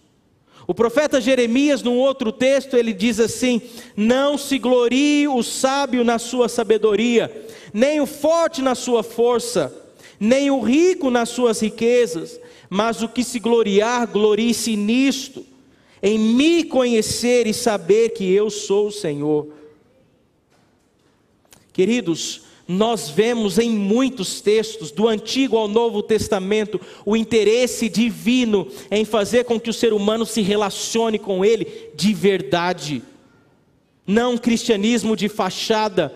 O 0.71 0.73
profeta 0.73 1.19
Jeremias, 1.19 1.83
num 1.83 1.97
outro 1.97 2.31
texto, 2.31 2.77
ele 2.77 2.93
diz 2.93 3.19
assim: 3.19 3.61
Não 3.93 4.37
se 4.37 4.57
glorie 4.57 5.27
o 5.27 5.43
sábio 5.43 6.01
na 6.01 6.17
sua 6.17 6.47
sabedoria, 6.47 7.45
nem 7.73 7.99
o 7.99 8.05
forte 8.05 8.61
na 8.61 8.73
sua 8.73 9.03
força, 9.03 9.75
nem 10.17 10.49
o 10.49 10.61
rico 10.61 11.09
nas 11.09 11.27
suas 11.27 11.59
riquezas, 11.59 12.39
mas 12.69 13.03
o 13.03 13.09
que 13.09 13.21
se 13.21 13.37
gloriar, 13.37 14.07
glorie-se 14.07 14.77
nisto, 14.77 15.45
em 16.01 16.17
me 16.17 16.63
conhecer 16.63 17.47
e 17.47 17.53
saber 17.53 18.11
que 18.11 18.31
eu 18.31 18.49
sou 18.49 18.87
o 18.87 18.93
Senhor. 18.93 19.49
Queridos, 21.73 22.43
nós 22.71 23.09
vemos 23.09 23.57
em 23.57 23.69
muitos 23.69 24.41
textos, 24.41 24.91
do 24.91 25.07
Antigo 25.07 25.57
ao 25.57 25.67
Novo 25.67 26.01
Testamento, 26.01 26.79
o 27.05 27.15
interesse 27.15 27.89
divino 27.89 28.67
em 28.89 29.05
fazer 29.05 29.45
com 29.45 29.59
que 29.59 29.69
o 29.69 29.73
ser 29.73 29.93
humano 29.93 30.25
se 30.25 30.41
relacione 30.41 31.19
com 31.19 31.43
Ele 31.43 31.91
de 31.95 32.13
verdade, 32.13 33.01
não 34.05 34.37
cristianismo 34.37 35.15
de 35.15 35.29
fachada. 35.29 36.13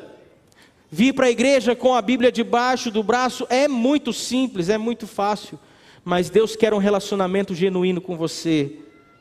Vir 0.91 1.13
para 1.13 1.25
a 1.25 1.31
igreja 1.31 1.75
com 1.75 1.93
a 1.93 2.01
Bíblia 2.01 2.31
debaixo 2.31 2.89
do 2.89 3.03
braço 3.03 3.45
é 3.49 3.67
muito 3.67 4.13
simples, 4.13 4.69
é 4.69 4.77
muito 4.77 5.05
fácil 5.05 5.59
mas 6.05 6.29
Deus 6.29 6.55
quer 6.55 6.71
um 6.71 6.77
relacionamento 6.77 7.55
genuíno 7.55 7.99
com 7.99 8.15
você 8.15 8.77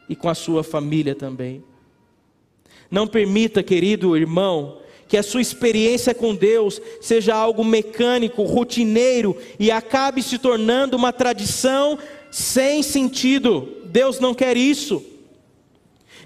e 0.06 0.14
com 0.14 0.28
a 0.28 0.34
sua 0.34 0.62
família 0.62 1.14
também. 1.14 1.64
Não 2.90 3.06
permita, 3.06 3.62
querido 3.62 4.14
irmão, 4.14 4.82
que 5.14 5.18
a 5.18 5.22
sua 5.22 5.40
experiência 5.40 6.12
com 6.12 6.34
Deus 6.34 6.82
seja 7.00 7.36
algo 7.36 7.62
mecânico, 7.62 8.42
rotineiro 8.42 9.36
e 9.60 9.70
acabe 9.70 10.20
se 10.24 10.38
tornando 10.38 10.96
uma 10.96 11.12
tradição 11.12 11.96
sem 12.32 12.82
sentido. 12.82 13.76
Deus 13.84 14.18
não 14.18 14.34
quer 14.34 14.56
isso. 14.56 15.04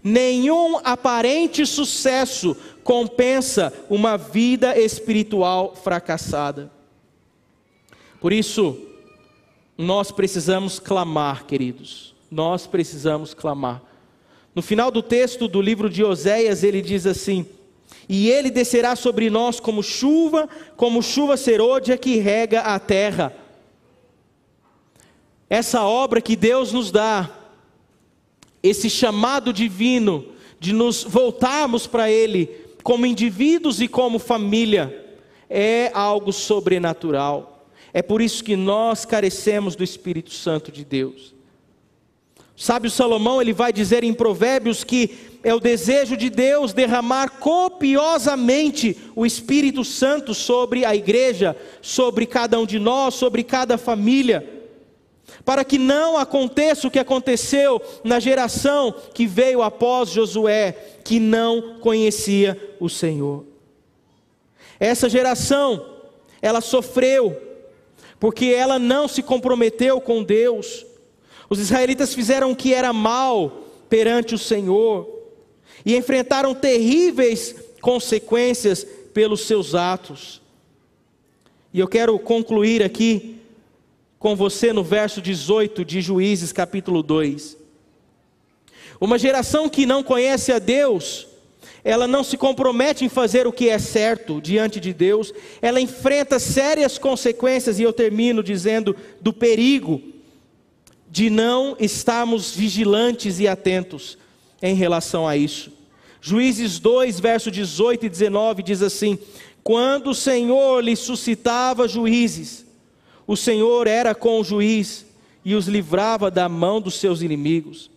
Nenhum 0.02 0.78
aparente 0.82 1.66
sucesso 1.66 2.56
compensa 2.82 3.70
uma 3.90 4.16
vida 4.16 4.74
espiritual 4.78 5.76
fracassada. 5.76 6.72
Por 8.18 8.32
isso, 8.32 8.74
nós 9.76 10.10
precisamos 10.10 10.78
clamar, 10.78 11.44
queridos. 11.44 12.14
Nós 12.30 12.66
precisamos 12.66 13.34
clamar. 13.34 13.82
No 14.54 14.62
final 14.62 14.90
do 14.90 15.02
texto 15.02 15.46
do 15.46 15.60
livro 15.60 15.90
de 15.90 16.02
Oséias, 16.02 16.64
ele 16.64 16.80
diz 16.80 17.04
assim: 17.04 17.44
E 18.08 18.30
ele 18.30 18.50
descerá 18.50 18.96
sobre 18.96 19.28
nós 19.28 19.60
como 19.60 19.82
chuva, 19.82 20.48
como 20.76 21.02
chuva 21.02 21.36
serôdia 21.36 21.98
que 21.98 22.16
rega 22.16 22.60
a 22.60 22.78
terra. 22.78 23.36
Essa 25.50 25.82
obra 25.84 26.20
que 26.20 26.34
Deus 26.34 26.72
nos 26.72 26.90
dá, 26.90 27.30
esse 28.62 28.88
chamado 28.88 29.52
divino 29.52 30.26
de 30.58 30.72
nos 30.72 31.04
voltarmos 31.04 31.86
para 31.86 32.10
Ele 32.10 32.50
como 32.82 33.04
indivíduos 33.04 33.80
e 33.80 33.88
como 33.88 34.18
família, 34.18 35.04
é 35.48 35.90
algo 35.92 36.32
sobrenatural. 36.32 37.66
É 37.92 38.02
por 38.02 38.20
isso 38.20 38.42
que 38.42 38.56
nós 38.56 39.04
carecemos 39.04 39.76
do 39.76 39.84
Espírito 39.84 40.30
Santo 40.30 40.72
de 40.72 40.84
Deus. 40.84 41.34
Sábio 42.60 42.90
Salomão, 42.90 43.40
ele 43.40 43.52
vai 43.52 43.72
dizer 43.72 44.02
em 44.02 44.12
Provérbios 44.12 44.82
que 44.82 45.16
é 45.44 45.54
o 45.54 45.60
desejo 45.60 46.16
de 46.16 46.28
Deus 46.28 46.72
derramar 46.72 47.38
copiosamente 47.38 48.96
o 49.14 49.24
Espírito 49.24 49.84
Santo 49.84 50.34
sobre 50.34 50.84
a 50.84 50.92
igreja, 50.92 51.56
sobre 51.80 52.26
cada 52.26 52.58
um 52.58 52.66
de 52.66 52.80
nós, 52.80 53.14
sobre 53.14 53.44
cada 53.44 53.78
família, 53.78 54.44
para 55.44 55.64
que 55.64 55.78
não 55.78 56.18
aconteça 56.18 56.88
o 56.88 56.90
que 56.90 56.98
aconteceu 56.98 57.80
na 58.02 58.18
geração 58.18 58.92
que 59.14 59.24
veio 59.24 59.62
após 59.62 60.08
Josué, 60.08 60.72
que 61.04 61.20
não 61.20 61.78
conhecia 61.78 62.74
o 62.80 62.88
Senhor. 62.88 63.46
Essa 64.80 65.08
geração, 65.08 65.86
ela 66.42 66.60
sofreu, 66.60 67.40
porque 68.18 68.46
ela 68.46 68.80
não 68.80 69.06
se 69.06 69.22
comprometeu 69.22 70.00
com 70.00 70.24
Deus, 70.24 70.87
os 71.48 71.58
israelitas 71.58 72.14
fizeram 72.14 72.52
o 72.52 72.56
que 72.56 72.74
era 72.74 72.92
mal 72.92 73.64
perante 73.88 74.34
o 74.34 74.38
Senhor 74.38 75.08
e 75.84 75.96
enfrentaram 75.96 76.54
terríveis 76.54 77.54
consequências 77.80 78.86
pelos 79.14 79.46
seus 79.46 79.74
atos. 79.74 80.42
E 81.72 81.80
eu 81.80 81.88
quero 81.88 82.18
concluir 82.18 82.82
aqui 82.82 83.36
com 84.18 84.34
você 84.34 84.72
no 84.72 84.82
verso 84.82 85.22
18 85.22 85.84
de 85.84 86.00
Juízes, 86.00 86.52
capítulo 86.52 87.02
2. 87.02 87.56
Uma 89.00 89.18
geração 89.18 89.68
que 89.68 89.86
não 89.86 90.02
conhece 90.02 90.52
a 90.52 90.58
Deus, 90.58 91.28
ela 91.84 92.06
não 92.08 92.24
se 92.24 92.36
compromete 92.36 93.04
em 93.04 93.08
fazer 93.08 93.46
o 93.46 93.52
que 93.52 93.68
é 93.68 93.78
certo 93.78 94.40
diante 94.40 94.80
de 94.80 94.92
Deus, 94.92 95.32
ela 95.62 95.80
enfrenta 95.80 96.38
sérias 96.38 96.98
consequências, 96.98 97.78
e 97.78 97.84
eu 97.84 97.92
termino 97.92 98.42
dizendo 98.42 98.96
do 99.20 99.32
perigo 99.32 100.02
de 101.10 101.30
não 101.30 101.76
estarmos 101.78 102.54
vigilantes 102.54 103.40
e 103.40 103.48
atentos 103.48 104.18
em 104.62 104.74
relação 104.74 105.26
a 105.26 105.36
isso. 105.36 105.72
Juízes 106.20 106.78
2, 106.78 107.20
verso 107.20 107.50
18 107.50 108.06
e 108.06 108.08
19 108.08 108.62
diz 108.62 108.82
assim: 108.82 109.18
Quando 109.62 110.10
o 110.10 110.14
Senhor 110.14 110.82
lhe 110.82 110.96
suscitava 110.96 111.88
juízes, 111.88 112.66
o 113.26 113.36
Senhor 113.36 113.86
era 113.86 114.14
com 114.14 114.40
o 114.40 114.44
juiz 114.44 115.06
e 115.44 115.54
os 115.54 115.66
livrava 115.66 116.30
da 116.30 116.48
mão 116.48 116.80
dos 116.80 116.94
seus 116.94 117.22
inimigos. 117.22 117.90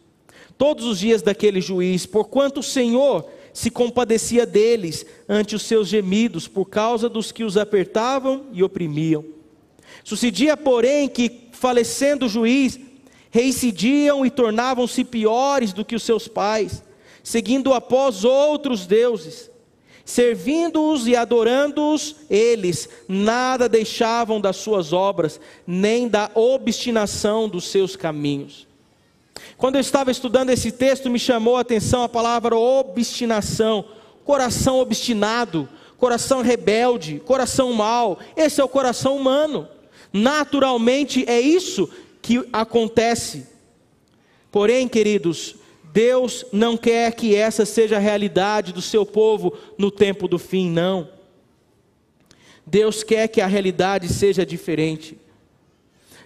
Todos 0.58 0.86
os 0.86 1.00
dias 1.00 1.22
daquele 1.22 1.60
juiz, 1.60 2.06
porquanto 2.06 2.60
o 2.60 2.64
Senhor 2.64 3.28
se 3.52 3.70
compadecia 3.70 4.46
deles 4.46 5.06
ante 5.28 5.56
os 5.56 5.64
seus 5.64 5.88
gemidos, 5.88 6.48
por 6.48 6.66
causa 6.66 7.10
dos 7.10 7.32
que 7.32 7.44
os 7.44 7.58
apertavam 7.58 8.46
e 8.54 8.64
oprimiam. 8.64 9.26
Sucedia, 10.04 10.56
porém, 10.56 11.10
que, 11.10 11.50
falecendo 11.52 12.26
o 12.26 12.30
juiz, 12.30 12.80
reincidiam 13.32 14.26
e 14.26 14.30
tornavam-se 14.30 15.06
piores 15.06 15.72
do 15.72 15.86
que 15.86 15.96
os 15.96 16.04
seus 16.04 16.28
pais, 16.28 16.84
seguindo 17.24 17.74
após 17.74 18.24
outros 18.26 18.86
deuses. 18.86 19.50
Servindo-os 20.04 21.08
e 21.08 21.16
adorando-os, 21.16 22.18
eles 22.30 22.90
nada 23.08 23.70
deixavam 23.70 24.42
das 24.42 24.58
suas 24.58 24.92
obras, 24.92 25.40
nem 25.66 26.10
da 26.10 26.30
obstinação 26.36 27.48
dos 27.48 27.66
seus 27.66 27.96
caminhos. 27.96 28.68
Quando 29.58 29.76
eu 29.76 29.82
estava 29.82 30.12
estudando 30.12 30.50
esse 30.50 30.72
texto, 30.72 31.10
me 31.10 31.20
chamou 31.20 31.56
a 31.56 31.62
atenção 31.62 32.04
a 32.04 32.10
palavra 32.10 32.58
obstinação, 32.58 33.86
coração 34.26 34.80
obstinado, 34.80 35.70
coração 35.98 36.42
rebelde, 36.42 37.22
coração 37.26 37.72
mau. 37.72 38.20
Esse 38.36 38.60
é 38.60 38.64
o 38.64 38.70
coração 38.70 39.16
humano. 39.16 39.68
Naturalmente 40.12 41.24
é 41.30 41.40
isso 41.40 41.90
que 42.22 42.48
acontece. 42.52 43.48
Porém, 44.52 44.88
queridos, 44.88 45.56
Deus 45.94 46.46
não 46.52 46.78
quer 46.78 47.14
que 47.14 47.36
essa 47.36 47.66
seja 47.66 47.98
a 47.98 48.00
realidade 48.00 48.72
do 48.72 48.82
seu 48.82 49.06
povo 49.06 49.54
no 49.78 49.92
tempo 49.92 50.28
do 50.28 50.40
fim, 50.40 50.70
não. 50.70 51.10
Deus 52.66 53.04
quer 53.04 53.28
que 53.28 53.42
a 53.42 53.48
realidade 53.48 54.08
seja 54.08 54.46
diferente. 54.46 55.18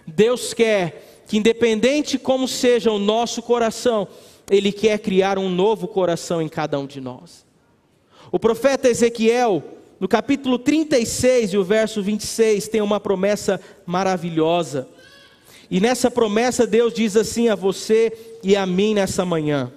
Deus 0.06 0.54
quer 0.54 1.22
que, 1.26 1.36
independente 1.36 2.18
como 2.18 2.46
seja 2.46 2.92
o 2.92 2.98
nosso 2.98 3.42
coração, 3.42 4.06
Ele 4.48 4.70
quer 4.70 4.98
criar 5.00 5.38
um 5.38 5.48
novo 5.48 5.88
coração 5.88 6.40
em 6.40 6.48
cada 6.48 6.78
um 6.78 6.86
de 6.86 7.00
nós. 7.00 7.44
O 8.30 8.38
profeta 8.38 8.88
Ezequiel, 8.88 9.62
no 9.98 10.06
capítulo 10.06 10.58
36 10.58 11.54
e 11.54 11.58
o 11.58 11.64
verso 11.64 12.02
26, 12.02 12.68
tem 12.68 12.80
uma 12.80 13.00
promessa 13.00 13.60
maravilhosa. 13.84 14.88
E 15.70 15.80
nessa 15.80 16.10
promessa, 16.10 16.66
Deus 16.66 16.94
diz 16.94 17.16
assim 17.16 17.48
a 17.48 17.54
você 17.54 18.12
e 18.42 18.54
a 18.54 18.64
mim 18.64 18.94
nessa 18.94 19.24
manhã. 19.24 19.72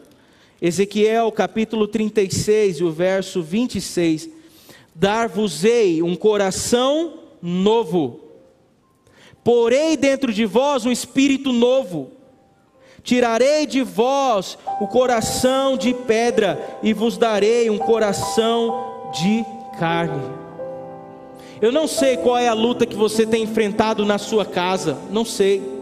Ezequiel 0.62 1.32
capítulo 1.32 1.88
36 1.88 2.78
e 2.78 2.84
o 2.84 2.92
verso 2.92 3.42
26. 3.42 4.30
Dar-vos-ei 4.94 6.04
um 6.04 6.16
coração 6.16 7.20
novo, 7.42 8.20
porei 9.44 9.96
dentro 9.96 10.34
de 10.34 10.46
vós 10.46 10.86
um 10.86 10.92
espírito 10.92 11.54
novo. 11.54 12.12
Tirarei 13.02 13.66
de 13.66 13.82
vós 13.82 14.58
o 14.82 14.88
coração 14.88 15.78
de 15.78 15.94
pedra 15.94 16.80
e 16.84 16.94
vos 16.94 17.18
darei 17.18 17.70
um 17.70 17.78
coração 17.78 19.10
de 19.14 19.44
carne. 19.80 20.22
Eu 21.62 21.72
não 21.72 21.88
sei 21.88 22.18
qual 22.18 22.38
é 22.38 22.50
a 22.50 22.54
luta 22.54 22.86
que 22.86 22.96
você 22.96 23.26
tem 23.26 23.44
enfrentado 23.44 24.06
na 24.06 24.18
sua 24.18 24.46
casa, 24.46 24.98
não 25.10 25.24
sei. 25.24 25.79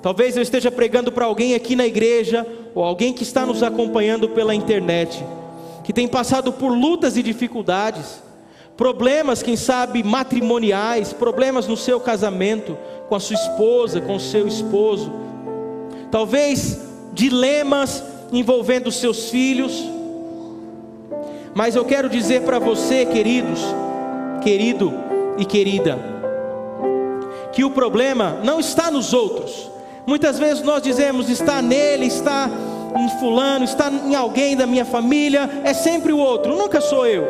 Talvez 0.00 0.36
eu 0.36 0.42
esteja 0.42 0.70
pregando 0.70 1.10
para 1.10 1.24
alguém 1.24 1.54
aqui 1.54 1.74
na 1.74 1.86
igreja, 1.86 2.46
ou 2.74 2.84
alguém 2.84 3.12
que 3.12 3.22
está 3.24 3.44
nos 3.44 3.62
acompanhando 3.62 4.28
pela 4.28 4.54
internet, 4.54 5.24
que 5.82 5.92
tem 5.92 6.06
passado 6.06 6.52
por 6.52 6.68
lutas 6.68 7.16
e 7.16 7.22
dificuldades, 7.22 8.22
problemas, 8.76 9.42
quem 9.42 9.56
sabe, 9.56 10.04
matrimoniais, 10.04 11.12
problemas 11.12 11.66
no 11.66 11.76
seu 11.76 11.98
casamento, 11.98 12.78
com 13.08 13.14
a 13.16 13.20
sua 13.20 13.34
esposa, 13.34 14.00
com 14.00 14.14
o 14.14 14.20
seu 14.20 14.46
esposo, 14.46 15.12
talvez 16.12 16.80
dilemas 17.12 18.04
envolvendo 18.32 18.92
seus 18.92 19.30
filhos, 19.30 19.82
mas 21.54 21.74
eu 21.74 21.84
quero 21.84 22.08
dizer 22.08 22.42
para 22.42 22.60
você, 22.60 23.04
queridos, 23.04 23.60
querido 24.42 24.92
e 25.38 25.44
querida, 25.44 25.98
que 27.52 27.64
o 27.64 27.70
problema 27.70 28.38
não 28.44 28.60
está 28.60 28.90
nos 28.92 29.12
outros, 29.12 29.68
Muitas 30.08 30.38
vezes 30.38 30.62
nós 30.62 30.82
dizemos, 30.82 31.28
está 31.28 31.60
nele, 31.60 32.06
está 32.06 32.48
em 32.96 33.20
fulano, 33.20 33.66
está 33.66 33.90
em 33.90 34.14
alguém 34.14 34.56
da 34.56 34.66
minha 34.66 34.86
família, 34.86 35.60
é 35.62 35.74
sempre 35.74 36.14
o 36.14 36.16
outro, 36.16 36.56
nunca 36.56 36.80
sou 36.80 37.06
eu. 37.06 37.28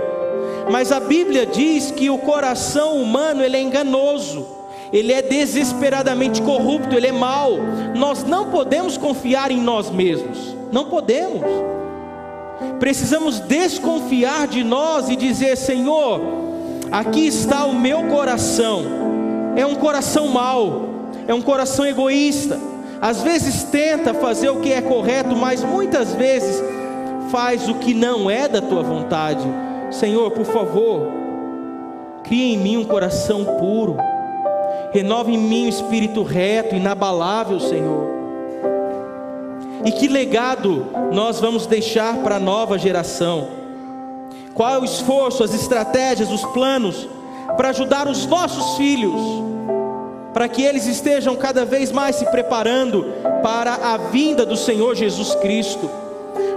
Mas 0.70 0.92
a 0.92 1.00
Bíblia 1.00 1.44
diz 1.44 1.90
que 1.90 2.08
o 2.08 2.18
coração 2.18 3.02
humano 3.02 3.42
ele 3.42 3.56
é 3.56 3.60
enganoso, 3.60 4.46
ele 4.92 5.12
é 5.12 5.20
desesperadamente 5.20 6.40
corrupto, 6.40 6.94
ele 6.94 7.08
é 7.08 7.12
mau. 7.12 7.58
Nós 7.96 8.22
não 8.22 8.48
podemos 8.48 8.96
confiar 8.96 9.50
em 9.50 9.60
nós 9.60 9.90
mesmos, 9.90 10.56
não 10.70 10.84
podemos. 10.84 11.42
Precisamos 12.78 13.40
desconfiar 13.40 14.46
de 14.46 14.62
nós 14.62 15.08
e 15.08 15.16
dizer: 15.16 15.56
Senhor, 15.56 16.20
aqui 16.92 17.26
está 17.26 17.64
o 17.64 17.74
meu 17.74 18.04
coração, 18.04 18.84
é 19.56 19.66
um 19.66 19.74
coração 19.74 20.28
mau, 20.28 20.87
é 21.28 21.34
um 21.34 21.42
coração 21.42 21.86
egoísta. 21.86 22.58
Às 23.00 23.22
vezes 23.22 23.62
tenta 23.64 24.14
fazer 24.14 24.48
o 24.48 24.60
que 24.60 24.72
é 24.72 24.80
correto, 24.80 25.36
mas 25.36 25.62
muitas 25.62 26.14
vezes 26.14 26.60
faz 27.30 27.68
o 27.68 27.74
que 27.74 27.94
não 27.94 28.30
é 28.30 28.48
da 28.48 28.60
tua 28.60 28.82
vontade. 28.82 29.46
Senhor, 29.90 30.30
por 30.30 30.46
favor, 30.46 31.12
cria 32.24 32.54
em 32.54 32.58
mim 32.58 32.76
um 32.78 32.84
coração 32.84 33.44
puro. 33.44 33.96
Renova 34.90 35.30
em 35.30 35.38
mim 35.38 35.66
o 35.66 35.68
espírito 35.68 36.22
reto, 36.22 36.74
inabalável, 36.74 37.60
Senhor. 37.60 38.18
E 39.84 39.92
que 39.92 40.08
legado 40.08 40.86
nós 41.12 41.38
vamos 41.38 41.66
deixar 41.66 42.16
para 42.18 42.36
a 42.36 42.40
nova 42.40 42.78
geração? 42.78 43.48
Qual 44.54 44.68
é 44.70 44.78
o 44.78 44.84
esforço, 44.84 45.44
as 45.44 45.54
estratégias, 45.54 46.32
os 46.32 46.44
planos 46.46 47.06
para 47.56 47.68
ajudar 47.68 48.08
os 48.08 48.26
nossos 48.26 48.76
filhos, 48.76 49.20
para 50.32 50.48
que 50.48 50.62
eles 50.62 50.86
estejam 50.86 51.34
cada 51.36 51.64
vez 51.64 51.90
mais 51.90 52.16
se 52.16 52.26
preparando 52.26 53.06
para 53.42 53.74
a 53.74 53.96
vinda 53.96 54.44
do 54.44 54.56
Senhor 54.56 54.94
Jesus 54.94 55.34
Cristo? 55.36 55.90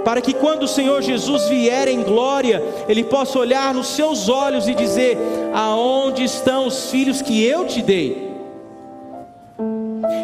Para 0.03 0.21
que 0.21 0.33
quando 0.33 0.63
o 0.63 0.67
Senhor 0.67 1.01
Jesus 1.01 1.47
vier 1.47 1.87
em 1.87 2.01
glória, 2.01 2.61
Ele 2.87 3.03
possa 3.03 3.37
olhar 3.37 3.73
nos 3.73 3.87
seus 3.87 4.29
olhos 4.29 4.67
e 4.67 4.73
dizer: 4.73 5.17
Aonde 5.53 6.23
estão 6.23 6.65
os 6.65 6.89
filhos 6.89 7.21
que 7.21 7.43
eu 7.43 7.65
te 7.65 7.81
dei? 7.81 8.31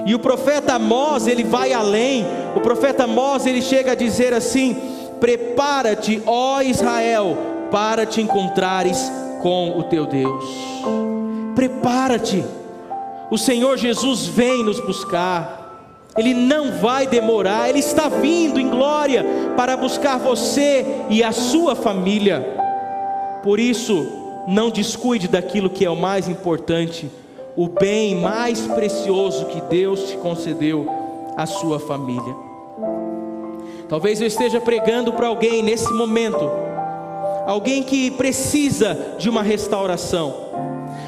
E 0.06 0.16
o 0.16 0.20
profeta 0.20 0.74
Amós, 0.74 1.28
ele 1.28 1.44
vai 1.44 1.74
além. 1.74 2.26
O 2.56 2.62
profeta 2.62 3.04
Amós, 3.04 3.46
ele 3.46 3.62
chega 3.62 3.92
a 3.92 3.96
dizer 3.96 4.34
assim: 4.34 4.76
Prepara-te, 5.20 6.22
ó 6.26 6.62
Israel, 6.62 7.38
para 7.70 8.06
te 8.06 8.22
encontrares 8.22 9.12
com 9.42 9.78
o 9.78 9.84
teu 9.84 10.06
Deus. 10.06 10.46
Prepara-te. 11.56 12.44
O 13.30 13.38
Senhor 13.38 13.78
Jesus 13.78 14.26
vem 14.26 14.64
nos 14.64 14.80
buscar. 14.80 15.66
Ele 16.18 16.34
não 16.34 16.72
vai 16.80 17.06
demorar, 17.06 17.70
ele 17.70 17.80
está 17.80 18.10
vindo 18.10 18.60
em 18.60 18.70
glória 18.70 19.24
para 19.56 19.78
buscar 19.78 20.18
você 20.18 20.86
e 21.10 21.22
a 21.22 21.32
sua 21.32 21.76
família. 21.76 22.44
Por 23.44 23.60
isso, 23.60 24.08
não 24.48 24.70
descuide 24.72 25.28
daquilo 25.28 25.70
que 25.70 25.86
é 25.86 25.90
o 25.90 25.96
mais 25.96 26.28
importante, 26.28 27.12
o 27.56 27.68
bem 27.68 28.16
mais 28.16 28.62
precioso 28.62 29.46
que 29.46 29.62
Deus 29.62 30.10
te 30.10 30.18
concedeu, 30.18 30.88
a 31.36 31.46
sua 31.46 31.80
família. 31.80 32.36
Talvez 33.88 34.20
eu 34.20 34.28
esteja 34.28 34.60
pregando 34.60 35.14
para 35.14 35.28
alguém 35.28 35.62
nesse 35.62 35.92
momento 35.94 36.50
alguém 37.46 37.82
que 37.82 38.12
precisa 38.12 39.16
de 39.18 39.30
uma 39.30 39.42
restauração. 39.42 40.36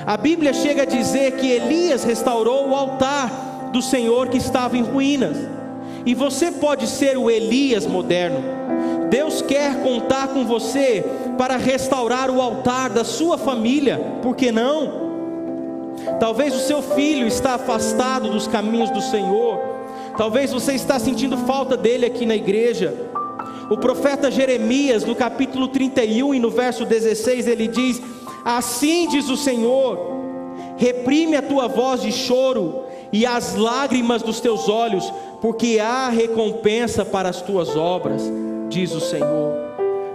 A 0.06 0.17
Bíblia 0.17 0.54
chega 0.54 0.84
a 0.84 0.86
dizer 0.86 1.34
que 1.34 1.49
Elias 1.49 2.04
restaurou 2.04 2.69
o 2.69 2.75
altar 2.75 3.69
do 3.71 3.82
Senhor 3.82 4.28
que 4.28 4.38
estava 4.38 4.78
em 4.78 4.82
ruínas. 4.82 5.38
E 6.06 6.13
você 6.13 6.52
pode 6.52 6.88
ser 6.88 7.17
o 7.17 7.30
Elias 7.30 7.86
moderno. 7.86 8.60
Deus 9.10 9.41
quer 9.41 9.82
contar 9.82 10.30
com 10.30 10.45
você 10.45 11.04
para 11.38 11.58
restaurar 11.58 12.30
o 12.30 12.41
altar 12.41 12.89
da 12.89 13.04
sua 13.04 13.38
família, 13.38 13.99
por 14.21 14.36
que 14.36 14.52
não? 14.52 15.10
Talvez 16.19 16.56
o 16.56 16.60
seu 16.60 16.82
filho 16.82 17.28
está 17.28 17.56
afastado 17.56 18.30
dos 18.30 18.47
caminhos 18.47 18.89
do 18.89 19.02
Senhor. 19.02 19.60
Talvez 20.17 20.52
você 20.52 20.73
está 20.73 20.99
sentindo 20.99 21.38
falta 21.38 21.75
dele 21.75 22.06
aqui 22.06 22.25
na 22.25 22.36
igreja. 22.36 22.93
O 23.69 23.78
profeta 23.78 24.32
Jeremias, 24.32 25.04
no 25.04 25.15
capítulo 25.15 25.67
31 25.67 26.34
e 26.34 26.39
no 26.39 26.49
verso 26.49 26.86
16, 26.86 27.47
ele 27.47 27.67
diz: 27.67 28.02
Assim 28.43 29.08
diz 29.08 29.30
o 29.30 29.38
Senhor: 29.38 29.97
reprime 30.78 31.36
a 31.36 31.41
tua 31.41 31.67
voz 31.67 32.02
de 32.02 32.12
choro 32.12 32.84
e 33.12 33.25
as 33.25 33.56
lágrimas 33.56 34.21
dos 34.21 34.39
teus 34.39 34.69
olhos, 34.69 35.12
porque 35.41 35.80
há 35.80 36.10
recompensa 36.10 37.04
para 37.04 37.30
as 37.30 37.41
tuas 37.41 37.75
obras, 37.75 38.23
diz 38.69 38.93
o 38.93 38.99
Senhor, 38.99 39.54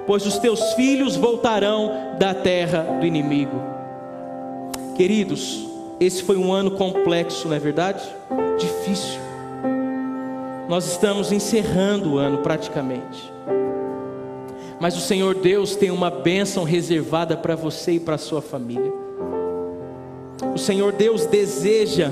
pois 0.06 0.24
os 0.26 0.38
teus 0.38 0.74
filhos 0.74 1.16
voltarão 1.16 1.90
da 2.18 2.34
terra 2.34 2.98
do 3.00 3.06
inimigo. 3.06 3.60
Queridos, 4.96 5.66
esse 5.98 6.22
foi 6.22 6.36
um 6.36 6.52
ano 6.52 6.72
complexo, 6.72 7.48
não 7.48 7.56
é 7.56 7.58
verdade? 7.58 8.02
Difícil. 8.58 9.20
Nós 10.68 10.86
estamos 10.86 11.32
encerrando 11.32 12.14
o 12.14 12.18
ano 12.18 12.38
praticamente. 12.38 13.33
Mas 14.84 14.98
o 14.98 15.00
Senhor 15.00 15.34
Deus 15.34 15.74
tem 15.74 15.90
uma 15.90 16.10
bênção 16.10 16.62
reservada 16.62 17.38
para 17.38 17.56
você 17.56 17.92
e 17.92 17.98
para 17.98 18.18
sua 18.18 18.42
família. 18.42 18.92
O 20.54 20.58
Senhor 20.58 20.92
Deus 20.92 21.24
deseja 21.24 22.10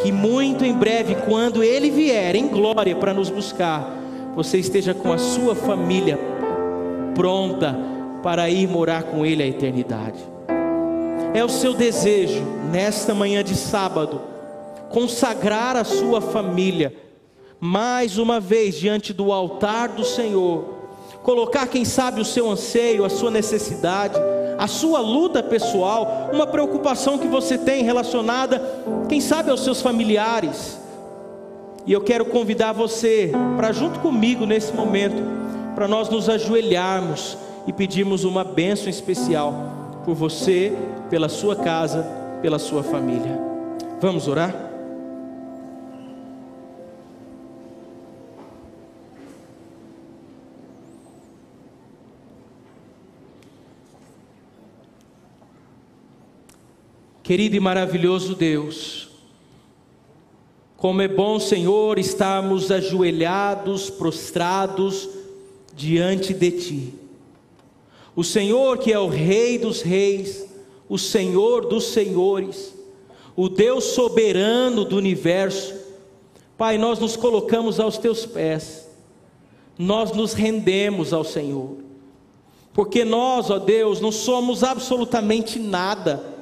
que 0.00 0.12
muito 0.12 0.64
em 0.64 0.72
breve, 0.72 1.16
quando 1.16 1.64
Ele 1.64 1.90
vier 1.90 2.36
em 2.36 2.46
glória 2.46 2.94
para 2.94 3.12
nos 3.12 3.28
buscar, 3.28 3.92
você 4.36 4.58
esteja 4.58 4.94
com 4.94 5.12
a 5.12 5.18
sua 5.18 5.56
família 5.56 6.16
pronta 7.16 7.76
para 8.22 8.48
ir 8.48 8.68
morar 8.68 9.02
com 9.02 9.26
Ele 9.26 9.42
a 9.42 9.46
eternidade. 9.48 10.20
É 11.34 11.44
o 11.44 11.48
seu 11.48 11.74
desejo, 11.74 12.40
nesta 12.70 13.12
manhã 13.16 13.42
de 13.42 13.56
sábado, 13.56 14.20
consagrar 14.90 15.76
a 15.76 15.82
sua 15.82 16.20
família 16.20 16.94
mais 17.58 18.16
uma 18.16 18.38
vez 18.38 18.76
diante 18.76 19.12
do 19.12 19.32
altar 19.32 19.88
do 19.88 20.04
Senhor 20.04 20.77
colocar, 21.28 21.66
quem 21.66 21.84
sabe, 21.84 22.22
o 22.22 22.24
seu 22.24 22.50
anseio, 22.50 23.04
a 23.04 23.10
sua 23.10 23.30
necessidade, 23.30 24.14
a 24.56 24.66
sua 24.66 24.98
luta 24.98 25.42
pessoal, 25.42 26.30
uma 26.32 26.46
preocupação 26.46 27.18
que 27.18 27.28
você 27.28 27.58
tem 27.58 27.84
relacionada, 27.84 28.62
quem 29.10 29.20
sabe, 29.20 29.50
aos 29.50 29.62
seus 29.62 29.82
familiares. 29.82 30.80
E 31.84 31.92
eu 31.92 32.00
quero 32.00 32.24
convidar 32.24 32.72
você 32.72 33.30
para, 33.58 33.72
junto 33.72 34.00
comigo 34.00 34.46
nesse 34.46 34.72
momento, 34.72 35.22
para 35.74 35.86
nós 35.86 36.08
nos 36.08 36.30
ajoelharmos 36.30 37.36
e 37.66 37.74
pedirmos 37.74 38.24
uma 38.24 38.42
bênção 38.42 38.88
especial 38.88 40.00
por 40.06 40.14
você, 40.14 40.72
pela 41.10 41.28
sua 41.28 41.54
casa, 41.54 42.06
pela 42.40 42.58
sua 42.58 42.82
família. 42.82 43.38
Vamos 44.00 44.28
orar? 44.28 44.67
Querido 57.28 57.56
e 57.56 57.60
maravilhoso 57.60 58.34
Deus, 58.34 59.06
como 60.78 61.02
é 61.02 61.08
bom, 61.08 61.38
Senhor, 61.38 61.98
estarmos 61.98 62.70
ajoelhados, 62.70 63.90
prostrados 63.90 65.06
diante 65.76 66.32
de 66.32 66.50
Ti. 66.50 66.94
O 68.16 68.24
Senhor 68.24 68.78
que 68.78 68.90
é 68.90 68.98
o 68.98 69.08
Rei 69.08 69.58
dos 69.58 69.82
Reis, 69.82 70.48
o 70.88 70.96
Senhor 70.96 71.66
dos 71.66 71.88
Senhores, 71.88 72.74
o 73.36 73.50
Deus 73.50 73.84
soberano 73.84 74.82
do 74.82 74.96
universo. 74.96 75.74
Pai, 76.56 76.78
nós 76.78 76.98
nos 76.98 77.14
colocamos 77.14 77.78
aos 77.78 77.98
Teus 77.98 78.24
pés, 78.24 78.88
nós 79.78 80.12
nos 80.12 80.32
rendemos 80.32 81.12
ao 81.12 81.24
Senhor, 81.24 81.76
porque 82.72 83.04
nós, 83.04 83.50
ó 83.50 83.58
Deus, 83.58 84.00
não 84.00 84.10
somos 84.10 84.64
absolutamente 84.64 85.58
nada 85.58 86.37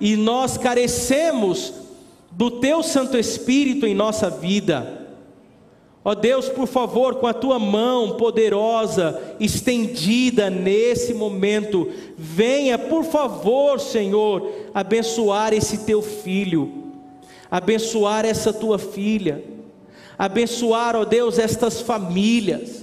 e 0.00 0.16
nós 0.16 0.56
carecemos 0.56 1.74
do 2.30 2.50
Teu 2.50 2.82
Santo 2.82 3.18
Espírito 3.18 3.86
em 3.86 3.94
nossa 3.94 4.30
vida. 4.30 4.98
Ó 6.02 6.14
Deus, 6.14 6.48
por 6.48 6.66
favor, 6.66 7.16
com 7.16 7.26
a 7.26 7.34
tua 7.34 7.58
mão 7.58 8.16
poderosa 8.16 9.20
estendida 9.38 10.48
nesse 10.48 11.12
momento, 11.12 11.90
venha, 12.16 12.78
por 12.78 13.04
favor, 13.04 13.78
Senhor, 13.78 14.50
abençoar 14.72 15.52
esse 15.52 15.84
teu 15.84 16.00
filho, 16.00 16.72
abençoar 17.50 18.24
essa 18.24 18.50
tua 18.50 18.78
filha, 18.78 19.44
abençoar, 20.18 20.96
ó 20.96 21.04
Deus, 21.04 21.38
estas 21.38 21.82
famílias, 21.82 22.82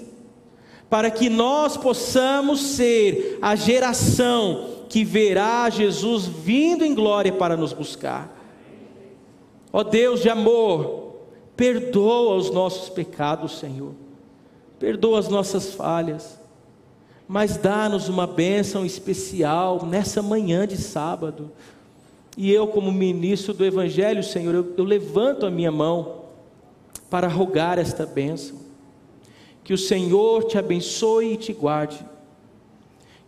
para 0.88 1.10
que 1.10 1.28
nós 1.28 1.76
possamos 1.76 2.62
ser 2.62 3.40
a 3.42 3.56
geração 3.56 4.77
que 4.90 5.04
verá 5.04 5.70
Jesus 5.70 6.26
vindo 6.26 6.86
em 6.86 6.96
glória 6.96 7.32
para 7.32 7.58
nos 7.58 7.74
buscar. 7.74 8.34
Ó 9.72 9.84
Deus 9.84 10.22
de 10.22 10.30
amor, 10.30 11.16
perdoa 11.56 12.36
os 12.36 12.50
nossos 12.50 12.90
pecados, 12.90 13.60
Senhor, 13.60 13.94
perdoa 14.80 15.20
as 15.20 15.28
nossas 15.28 15.74
falhas, 15.74 16.40
mas 17.28 17.58
dá-nos 17.58 18.08
uma 18.08 18.26
bênção 18.26 18.86
especial 18.86 19.86
nessa 19.86 20.22
manhã 20.22 20.66
de 20.66 20.78
sábado. 20.78 21.52
E 22.38 22.52
eu, 22.52 22.68
como 22.68 22.92
ministro 22.92 23.54
do 23.54 23.66
Evangelho, 23.66 24.24
Senhor, 24.24 24.54
eu, 24.56 24.74
eu 24.78 24.84
levanto 24.86 25.46
a 25.46 25.52
minha 25.52 25.72
mão 25.72 26.22
para 27.10 27.28
rogar 27.28 27.78
esta 27.78 28.06
bênção. 28.06 28.58
Que 29.64 29.74
o 29.74 29.78
Senhor 29.78 30.46
te 30.46 30.58
abençoe 30.58 31.34
e 31.34 31.38
te 31.38 31.52
guarde 31.52 32.00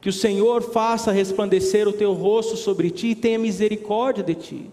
que 0.01 0.09
o 0.09 0.13
Senhor 0.13 0.61
faça 0.61 1.11
resplandecer 1.11 1.87
o 1.87 1.93
teu 1.93 2.13
rosto 2.13 2.55
sobre 2.55 2.89
ti 2.89 3.07
e 3.07 3.15
tenha 3.15 3.37
misericórdia 3.37 4.23
de 4.23 4.35
ti. 4.35 4.65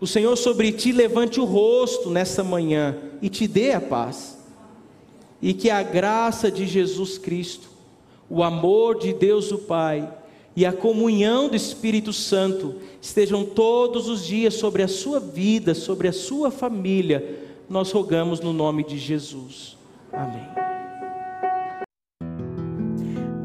O 0.00 0.06
Senhor 0.06 0.36
sobre 0.36 0.70
ti 0.72 0.92
levante 0.92 1.40
o 1.40 1.44
rosto 1.44 2.10
nessa 2.10 2.44
manhã 2.44 2.96
e 3.20 3.28
te 3.28 3.48
dê 3.48 3.72
a 3.72 3.80
paz. 3.80 4.38
E 5.40 5.54
que 5.54 5.70
a 5.70 5.82
graça 5.82 6.50
de 6.50 6.66
Jesus 6.66 7.16
Cristo, 7.16 7.68
o 8.28 8.42
amor 8.42 8.98
de 8.98 9.12
Deus 9.12 9.50
o 9.50 9.58
Pai 9.58 10.08
e 10.54 10.66
a 10.66 10.72
comunhão 10.72 11.48
do 11.48 11.56
Espírito 11.56 12.12
Santo 12.12 12.76
estejam 13.00 13.44
todos 13.44 14.08
os 14.08 14.26
dias 14.26 14.54
sobre 14.54 14.82
a 14.82 14.88
sua 14.88 15.20
vida, 15.20 15.74
sobre 15.74 16.08
a 16.08 16.12
sua 16.12 16.50
família. 16.50 17.46
Nós 17.68 17.92
rogamos 17.92 18.40
no 18.40 18.52
nome 18.52 18.84
de 18.84 18.98
Jesus. 18.98 19.76
Amém. 20.12 20.67